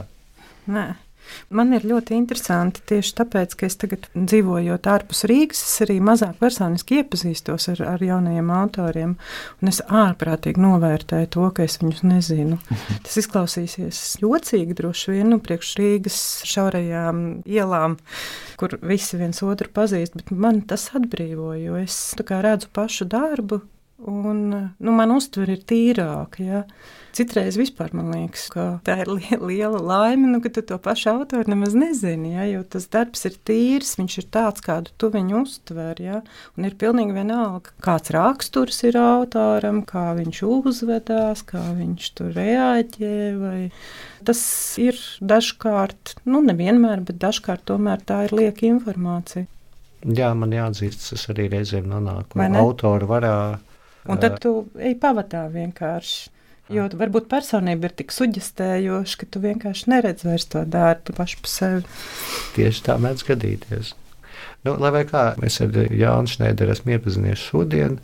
Nē. 0.72 0.86
Man 1.54 1.72
ir 1.76 1.86
ļoti 1.88 2.16
interesanti 2.16 2.82
tieši 2.88 3.14
tāpēc, 3.20 3.56
ka 3.58 3.68
es 3.68 3.76
tagad 3.80 4.08
dzīvojot 4.14 4.88
ārpus 4.90 5.24
Rīgas, 5.30 5.62
es 5.66 5.84
arī 5.84 5.98
mazāk 6.04 6.38
personiski 6.40 7.00
iepazīstos 7.00 7.68
ar, 7.74 7.82
ar 7.94 8.04
jaunajiem 8.04 8.50
autoriem, 8.54 9.16
un 9.60 9.72
es 9.72 9.80
ārprātīgi 9.84 10.62
novērtēju 10.64 11.30
to, 11.36 11.48
ka 11.56 11.66
es 11.66 11.78
viņus 11.82 12.02
nezinu. 12.06 12.60
Tas 13.04 13.18
izklausīsies 13.22 14.02
jocīgi 14.22 14.76
droši 14.78 15.16
vien, 15.16 15.30
nu, 15.34 15.40
priekš 15.44 15.74
Rīgas 15.80 16.18
šaurajām 16.48 17.22
ielām, 17.44 17.98
kur 18.60 18.78
visi 18.82 19.20
viens 19.20 19.42
otru 19.44 19.70
pazīst, 19.74 20.18
bet 20.18 20.34
man 20.34 20.62
tas 20.68 20.90
atbrīvo, 20.96 21.52
jo 21.60 21.78
es 21.80 21.98
redzu 22.18 22.68
pašu 22.74 23.06
darbu, 23.10 23.60
un 24.10 24.44
nu, 24.78 24.92
man 24.92 25.14
uztver 25.14 25.54
ir 25.54 25.64
tīrāka. 25.68 26.44
Ja? 26.44 26.62
Citreiz 27.14 27.54
vispār 27.54 27.92
man 27.94 28.08
liekas, 28.10 28.48
ka 28.50 28.62
tā 28.82 28.96
ir 29.04 29.10
li 29.12 29.36
liela 29.38 29.78
laime, 29.78 30.26
nu, 30.32 30.40
ka 30.42 30.50
tu 30.50 30.64
to 30.66 30.78
pašu 30.82 31.12
autoru 31.12 31.46
nemaz 31.52 31.76
nezini. 31.78 32.32
Ja, 32.34 32.46
jo 32.50 32.64
tas 32.66 32.88
darbs 32.90 33.22
ir 33.28 33.36
tīrs, 33.46 33.92
viņš 34.00 34.16
ir 34.18 34.26
tāds, 34.34 34.64
kādu 34.64 34.90
tu 34.98 35.12
viņu 35.14 35.44
uztver. 35.44 36.00
Ja, 36.02 36.22
un 36.58 36.66
ir 36.66 36.74
pilnīgi 36.80 37.14
vienalga, 37.14 37.70
kāds 37.84 38.10
raksturs 38.14 38.82
ir 38.88 38.98
autoram, 38.98 39.84
kā 39.86 40.08
viņš 40.18 40.42
uzvedās, 40.48 41.44
kā 41.46 41.62
viņš 41.78 42.10
tur 42.18 42.34
reaģē. 42.34 43.14
Vai... 43.38 43.58
Tas 44.26 44.42
ir 44.82 44.98
dažkārt, 45.22 46.16
nu 46.26 46.42
nevienmēr, 46.42 47.06
bet 47.06 47.22
dažkārt 47.22 47.62
tomēr 47.70 48.02
tā 48.02 48.24
ir 48.26 48.34
lieka 48.34 48.66
informācija. 48.72 49.46
Jā, 50.04 50.34
man 50.36 50.50
jāatzīst, 50.52 51.06
tas 51.12 51.30
arī 51.32 51.46
reizēm 51.54 51.86
nonāk 51.88 52.34
autora 52.58 53.06
varā. 53.08 53.36
Un 54.10 54.18
tad 54.20 54.42
tu 54.42 54.64
ej 54.76 54.98
pavadā 55.00 55.46
vienkārši. 55.52 56.34
Jo 56.72 56.86
varbūt 56.96 57.26
personība 57.28 57.90
ir 57.90 57.94
tik 57.98 58.12
suģistējoša, 58.14 59.18
ka 59.20 59.26
tu 59.28 59.42
vienkārši 59.42 59.90
neredzi 59.92 60.28
vairs 60.30 60.46
to 60.48 60.62
darbu 60.64 61.12
pašu 61.16 61.42
par 61.44 61.52
sevi. 61.52 61.82
Tieši 62.56 62.86
tā 62.86 62.96
mēdz 63.02 63.26
gadīties. 63.28 63.92
Nu, 64.64 64.78
lai 64.80 65.04
kā 65.04 65.34
mēs 65.42 65.60
ar 65.60 65.76
Jānu 65.92 66.30
Šneideru 66.32 66.72
esam 66.72 66.94
iepazinies 66.94 67.42
šodien, 67.50 67.98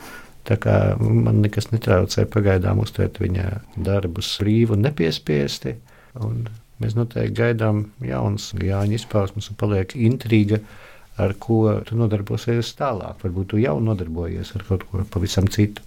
man 1.01 1.40
nekas 1.40 1.70
netraucē 1.73 2.27
pagaidām 2.29 2.83
uztvert 2.83 3.20
viņa 3.23 3.46
darbus 3.81 4.35
brīvi 4.42 4.77
un 4.77 4.85
nepiespiesti. 4.85 5.77
Un 6.20 6.44
mēs 6.83 6.96
noteikti 6.99 7.38
gaidām 7.40 7.87
jaunas 8.05 8.51
Jāņa 8.61 8.99
izpausmes 8.99 9.49
un 9.53 9.57
paliek 9.61 9.96
intriga 9.96 10.61
ar 11.20 11.33
ko 11.40 11.81
tu 11.88 11.96
nodarbosies 11.96 12.75
tālāk. 12.77 13.23
Varbūt 13.25 13.55
tu 13.55 13.61
jau 13.62 13.79
nodarbojies 13.85 14.53
ar 14.57 14.68
kaut 14.68 14.85
ko 14.90 15.05
pavisam 15.09 15.49
citu. 15.49 15.85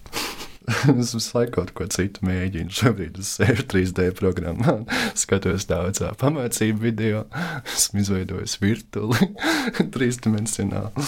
es 1.01 1.13
visu 1.15 1.37
laiku 1.37 1.57
kaut 1.57 1.71
ko 1.77 1.87
citu 1.91 2.25
mēģinu. 2.27 2.73
Šobrīd 2.73 3.19
es 3.21 3.33
sēžu 3.37 3.65
3D 3.71 4.09
programmā, 4.17 4.79
skatos 5.23 5.67
daudz 5.69 6.03
pamācību 6.21 6.83
video, 6.83 7.23
esmu 7.75 8.03
izveidojis 8.03 8.59
virtuāli, 8.63 9.31
trīsdimensionāli. 9.95 11.07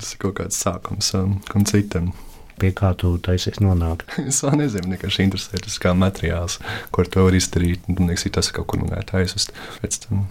Tas 0.00 0.14
ir 0.14 0.20
kaut 0.22 0.38
kāds 0.40 0.58
sākums 0.60 1.12
um, 1.18 1.38
kam 1.50 1.66
citam. 1.68 2.12
Pie 2.60 2.74
kā 2.76 2.90
tu 3.00 3.14
taisies 3.24 3.62
nonākt? 3.64 4.04
es 4.20 4.42
vēl 4.44 4.58
nezinu, 4.60 4.92
vienkārši 4.92 5.24
interesē 5.24 5.62
tas 5.64 5.78
kā 5.80 5.94
materiāls, 5.96 6.58
ko 6.92 7.04
ar 7.04 7.08
to 7.12 7.24
var 7.24 7.36
izdarīt. 7.36 7.88
Man 7.88 8.12
liekas, 8.12 8.28
tas 8.36 8.52
kaut 8.52 8.68
kur 8.68 8.82
manā 8.82 9.00
aizvest 9.16 9.56
pēc 9.80 10.02
tam. 10.04 10.26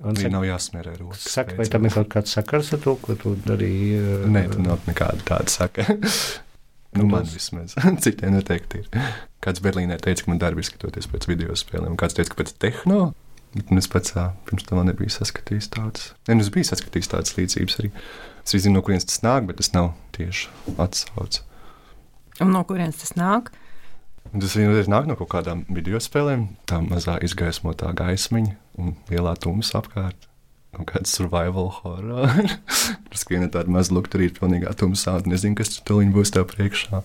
Un 0.00 0.16
Viņa 0.16 0.30
nav 0.32 0.46
jāsmērē 0.48 0.94
rokas. 0.96 1.26
Saka, 1.28 1.58
vai 1.58 1.66
tam 1.68 1.84
ir 1.84 1.92
kaut 1.92 2.08
kāds 2.14 2.32
sakars 2.32 2.70
ar 2.72 2.80
to, 2.80 2.94
ko 3.02 3.16
tu 3.20 3.34
darīji? 3.44 3.98
Nē, 4.32 4.46
tam 4.54 4.64
nav 4.70 4.86
nekāda 4.88 5.26
tāda 5.28 5.52
sakara. 5.52 5.98
Nu, 6.96 7.06
man 7.06 7.26
vismaz, 7.28 7.76
citiem 8.04 8.34
noteikti 8.34 8.82
ir. 8.82 9.10
Kāds 9.44 9.62
Berlīnē 9.62 9.98
teica, 10.02 10.24
ka 10.24 10.32
man 10.32 10.40
darbi 10.42 10.64
izskatoties 10.64 11.06
pēc 11.10 11.28
video 11.30 11.54
spēlēm, 11.58 11.94
kāds 12.00 12.16
teica, 12.18 12.32
ka 12.32 12.40
pēc 12.42 12.54
tehno. 12.62 13.12
Un 13.60 13.80
es 13.80 13.88
pats 13.90 14.14
pirms 14.46 14.66
tam 14.66 14.82
nebiju 14.86 15.10
saskatījis 15.10 15.70
tādas. 15.74 16.12
Nē, 16.28 16.36
nu, 16.38 16.44
es 16.44 16.52
biju 16.54 16.68
saskatījis 16.68 17.10
tādas 17.10 17.34
līdzības 17.34 17.78
arī. 17.82 17.90
Es 18.44 18.54
zinu, 18.54 18.76
no 18.78 18.82
kurienes 18.86 19.08
tas 19.10 19.22
nāk, 19.26 19.48
bet 19.48 19.58
tas 19.58 19.72
nav 19.74 19.90
tieši 20.14 20.76
atsauce. 20.78 21.42
Un 22.40 22.54
no 22.54 22.62
kurienes 22.66 23.02
tas 23.02 23.16
nāk? 23.18 23.50
Tas 24.30 24.54
vienotreiz 24.54 24.86
nāk 24.90 25.10
no 25.10 25.16
kaut 25.18 25.32
kādām 25.32 25.64
video 25.74 25.98
spēlēm, 26.02 26.46
tā 26.70 26.78
mazā 26.84 27.18
izgaismotā 27.26 27.90
gaismiņa 27.98 28.54
un 28.78 28.94
lielā 29.10 29.34
tumsa 29.42 29.80
apkārt. 29.82 30.29
Kaut 30.76 30.86
kāds 30.92 31.12
survival 31.16 31.70
horror. 31.80 32.30
Tur 33.08 33.18
skrien 33.18 33.48
tāda 33.50 33.72
maza 33.72 33.94
lukturīte, 33.96 34.38
pilnīgā 34.38 34.74
tumsā, 34.78 35.16
un 35.18 35.32
nezinu, 35.32 35.58
kas 35.58 35.74
tur 35.74 36.04
būs 36.14 36.34
tev 36.36 36.46
priekšā. 36.52 37.02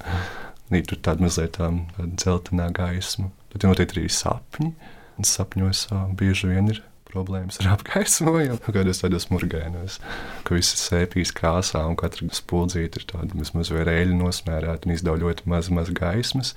Nī, 0.73 0.81
tur 0.85 0.97
tāda 1.05 1.21
mazliet 1.21 1.57
tā 1.59 1.69
dzeltenā 2.01 2.71
gaisma. 2.73 3.29
Tad 3.53 3.67
noteikti 3.67 4.01
arī 4.01 4.09
sapņi. 4.09 4.71
Un 5.15 5.27
sapņos 5.29 5.87
bieži 6.17 6.49
vien 6.51 6.73
ir 6.73 6.81
problēmas 7.15 7.61
ar 7.61 7.75
apgaismojumu, 7.75 8.59
kādos 8.65 9.01
tādos 9.03 9.29
murgainos, 9.31 9.99
ka 10.43 10.57
visas 10.57 10.81
sēpjas 10.89 11.31
krāsā 11.35 11.85
un 11.87 11.95
katra 11.99 12.27
spuldzīte 12.35 12.99
ir 12.99 13.07
tāda 13.11 13.37
vismaz 13.37 13.71
vai 13.73 13.85
rēļi 13.87 14.17
nosmērēta 14.19 14.89
un 14.89 14.95
izdod 14.95 15.23
ļoti 15.23 15.47
maz, 15.51 15.71
maz 15.73 15.91
gaismas. 15.95 16.55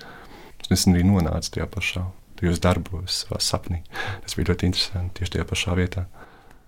Es 0.68 0.88
arī 0.90 1.04
nonācu 1.06 1.54
tajā 1.54 1.68
pašā, 1.70 2.02
tajos 2.40 2.62
darbos, 2.64 3.22
savā 3.22 3.38
sapnī. 3.44 3.84
Tas 4.24 4.34
bija 4.34 4.50
ļoti 4.50 4.72
interesanti 4.72 5.20
tieši 5.20 5.36
tajā 5.36 5.46
pašā 5.52 5.76
vietā. 5.78 6.08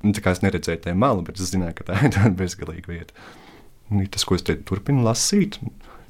Un, 0.01 0.15
tā 0.17 0.23
kā 0.25 0.33
es 0.33 0.41
neredzēju 0.45 0.85
tajā 0.87 0.97
malu, 0.97 1.25
bet 1.27 1.41
es 1.41 1.53
zināju, 1.53 1.77
ka 1.81 1.91
tā 1.91 1.99
ir 2.07 2.15
tāda 2.15 2.33
bezgalīga 2.39 2.93
vieta. 2.93 3.27
Un 3.91 4.07
tas, 4.07 4.25
ko 4.25 4.39
es 4.39 4.45
te 4.47 4.55
turpinu 4.67 5.05
lasīt, 5.05 5.59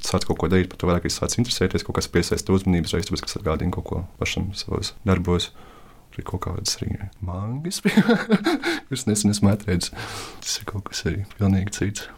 sāc 0.04 0.26
kaut 0.28 0.38
ko 0.40 0.50
darīt, 0.52 0.70
par 0.70 0.80
to 0.80 0.90
vairāk 0.90 1.08
es 1.08 1.18
sācu 1.18 1.40
interesēties, 1.42 1.84
kaut 1.86 1.98
kas 1.98 2.10
piesaista 2.12 2.54
uzmanības 2.54 2.94
reizes, 2.94 3.10
tāpēc, 3.10 3.24
kas 3.26 3.40
atgādina 3.40 3.74
kaut 3.74 3.88
ko 3.88 4.04
pašam 4.20 4.50
savos 4.58 4.94
darbos. 5.08 5.50
Ir 6.18 6.24
kaut 6.26 6.42
kādas 6.42 6.74
arī 6.80 6.96
mangas, 7.24 7.78
kuras 8.88 9.06
nesen 9.06 9.30
esmu 9.30 9.52
atradzis. 9.52 9.92
Tas 10.42 10.56
ir 10.58 10.66
kaut 10.68 10.88
kas 10.90 11.04
arī 11.06 11.22
pilnīgi 11.38 11.76
cits. 11.76 12.08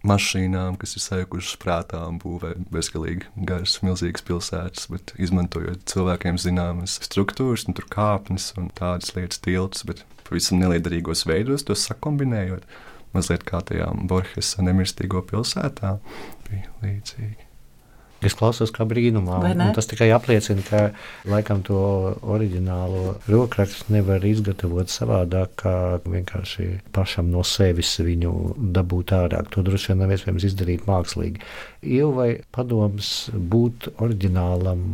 Mašīnām, 0.00 0.78
kas 0.80 0.94
ir 0.96 1.02
sajukušas 1.04 1.58
prātā 1.60 1.98
un 2.08 2.16
būvē 2.22 2.54
bezgalīgi 2.72 3.28
garas, 3.48 3.74
milzīgas 3.84 4.24
pilsētas, 4.24 4.86
bet 4.88 5.12
izmantojot 5.20 5.84
cilvēkiem 5.92 6.38
zināmas 6.40 6.96
struktūras, 7.04 7.66
tur 7.68 7.84
kāpnes 7.92 8.48
un 8.56 8.70
tādas 8.78 9.12
lietas, 9.18 9.42
tilts, 9.44 9.84
bet 9.84 10.00
pavisam 10.24 10.62
neliederīgos 10.62 11.26
veidos 11.28 11.66
tos 11.68 11.84
sakombinējot. 11.90 12.64
Mazliet 13.12 13.44
kā 13.44 13.60
tajā 13.66 13.90
Borgesa 14.08 14.64
nemirstīgo 14.64 15.20
pilsētā 15.28 15.98
bija 16.48 16.72
līdzīgi. 16.80 17.49
Es 18.20 18.34
klausos 18.36 18.72
kā 18.74 18.84
brīnumā. 18.88 19.38
Tas 19.76 19.88
tikai 19.88 20.10
apliecina, 20.12 20.60
ka 20.66 20.80
laikam 21.30 21.62
to 21.64 21.80
oriģinālo 22.20 23.14
rokrakstu 23.30 23.94
nevar 23.94 24.24
izgatavot 24.28 24.92
savādāk, 24.92 25.54
kā 25.62 25.74
vienkārši 26.04 26.68
pašam 26.92 27.30
no 27.32 27.44
sevis 27.46 27.94
viņu 28.04 28.34
dabūt 28.76 29.14
ārā. 29.16 29.40
To 29.54 29.64
droši 29.64 29.92
vien 29.92 30.02
nav 30.04 30.12
iespējams 30.16 30.48
izdarīt 30.50 30.84
mākslīgi. 30.90 31.40
Ieva 31.80 32.12
vai 32.18 32.28
padoms 32.52 33.30
būt 33.32 33.88
oriģinālam, 33.96 34.84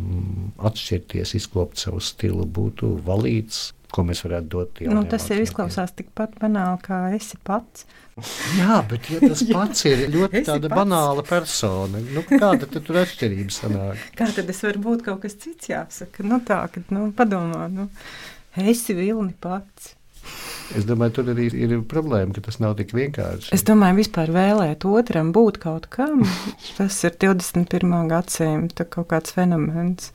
atšķirties, 0.70 1.34
izkopt 1.40 1.82
savu 1.82 2.02
stilu, 2.04 2.46
būtu 2.46 2.94
valīts, 3.06 3.72
ko 3.92 4.04
mēs 4.06 4.22
varētu 4.26 4.50
dot. 4.52 4.80
Nu, 4.90 5.04
tas 5.08 5.28
jau 5.30 5.38
izklausās 5.42 5.94
tikpat 5.96 6.36
banāli, 6.40 6.80
kā 6.84 7.00
esi 7.16 7.38
pats. 7.46 7.86
Jā, 8.60 8.80
bet 8.88 9.10
ja 9.12 9.20
tas 9.20 9.42
pats 9.56 9.84
ir 9.88 10.06
ļoti 10.12 10.44
tāda 10.46 10.70
banāla 10.72 11.24
persona. 11.26 12.00
Nu, 12.00 12.24
kāda 12.26 12.64
tad 12.64 12.80
tur 12.86 13.02
atšķirība 13.02 13.52
sanāk? 13.52 14.06
Kā 14.18 14.30
tad 14.32 14.48
es 14.52 14.62
varu 14.64 14.82
būt 14.88 15.04
kaut 15.10 15.20
kas 15.26 15.36
cits 15.42 15.68
jāsaka? 15.72 16.24
Nu 16.26 16.40
tā, 16.46 16.62
ka, 16.72 16.80
nu, 16.96 17.10
padomā, 17.16 17.66
nu, 17.72 17.90
esi 18.56 18.96
vilni 18.96 19.36
pats. 19.36 19.92
Es 20.74 20.86
domāju, 20.88 21.20
tur 21.20 21.28
arī 21.30 21.46
ir 21.54 21.76
problēma, 21.86 22.34
ka 22.34 22.42
tas 22.48 22.56
nav 22.58 22.74
tik 22.80 22.90
vienkārši. 22.96 23.52
Es 23.54 23.62
domāju, 23.68 24.00
vispār 24.00 24.32
vēlēt 24.34 24.86
otram 24.88 25.30
būt 25.36 25.60
kaut 25.62 25.86
kam. 25.92 26.24
Tas 26.74 26.96
ir 27.06 27.14
21. 27.22 27.94
gadsimta 28.10 28.88
kaut 28.90 29.12
kāds 29.12 29.36
fenomens. 29.36 30.10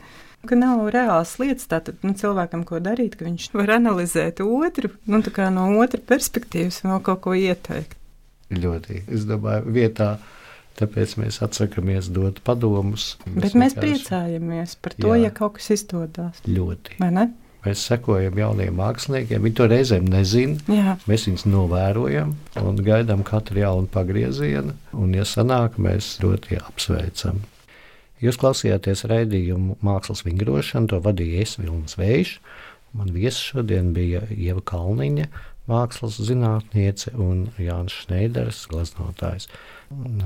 Ka 0.49 0.57
nav 0.57 0.87
reāls 0.93 1.35
lietas, 1.41 1.67
tātad 1.69 2.01
nu, 2.05 2.15
cilvēkam, 2.17 2.63
ko 2.65 2.79
darīt, 2.81 3.17
ka 3.19 3.27
viņš 3.27 3.51
var 3.53 3.75
analizēt 3.77 4.41
otru, 4.41 4.89
nu, 5.05 5.21
no 5.53 5.65
otras 5.77 6.05
perspektīvas, 6.09 6.81
vēl 6.85 7.01
kaut 7.05 7.21
ko 7.27 7.35
ieteikt. 7.37 7.97
Ļoti, 8.51 9.03
es 9.13 9.27
domāju, 9.29 9.73
vietā. 9.75 10.15
Tāpēc 10.79 11.17
mēs 11.19 11.41
atsakāmies 11.43 12.07
dot 12.15 12.39
padomus. 12.47 13.17
Bet 13.27 13.53
mēs 13.59 13.75
vienkārši... 13.75 13.81
priecājamies 13.81 14.77
par 14.81 14.95
to, 14.95 15.11
Jā, 15.13 15.27
ja 15.27 15.31
kaut 15.35 15.57
kas 15.59 15.67
izdodas. 15.75 16.39
Ļoti. 16.47 16.95
Vai 16.97 17.09
ne? 17.13 17.25
Mēs 17.61 17.83
sekojam 17.85 18.39
jauniem 18.39 18.73
māksliniekiem. 18.79 19.43
Viņi 19.45 19.57
to 19.59 19.67
reizēm 19.69 20.07
nezina. 20.09 20.57
Jā. 20.71 20.95
Mēs 21.11 21.27
viņus 21.27 21.45
novērojam 21.51 22.33
un 22.63 22.81
gaidām 22.81 23.21
katru 23.27 23.61
jaunu 23.61 23.91
pagriezienu. 23.91 24.73
Un, 24.97 25.13
ja 25.13 25.27
sanāk, 25.27 25.77
mēs 25.77 26.15
ļoti 26.23 26.57
apsveicam. 26.63 27.43
Jūs 28.21 28.37
klausījāties 28.37 29.05
raidījumu 29.09 29.79
Mākslas 29.81 30.21
vingrošana, 30.27 30.91
to 30.91 30.99
vadīja 31.01 31.41
es 31.41 31.55
Vilnis 31.57 31.97
Vējš. 31.97 32.35
Man 32.93 33.09
viesis 33.15 33.41
šodien 33.53 33.93
bija 33.95 34.21
Ieva 34.35 34.61
Kalniņa, 34.67 35.29
mākslas 35.71 36.19
zinātniece 36.21 37.13
un 37.15 37.47
Jānis 37.61 38.01
Šneiders, 38.03 38.65
glaznotājs. 38.71 39.47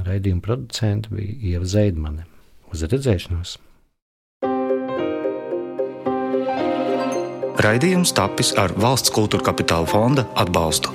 Raidījuma 0.07 0.43
producents 0.43 1.11
bija 1.13 1.37
Ieva 1.53 1.69
Zeidmane. 1.69 2.25
Uz 2.73 2.83
redzēšanos! 2.89 3.59
Raidījums 7.65 8.11
tapis 8.13 8.51
ar 8.59 8.75
valsts 8.75 9.13
kultūra 9.15 9.47
kapitāla 9.47 9.87
fonda 9.87 10.27
atbalstu. 10.35 10.91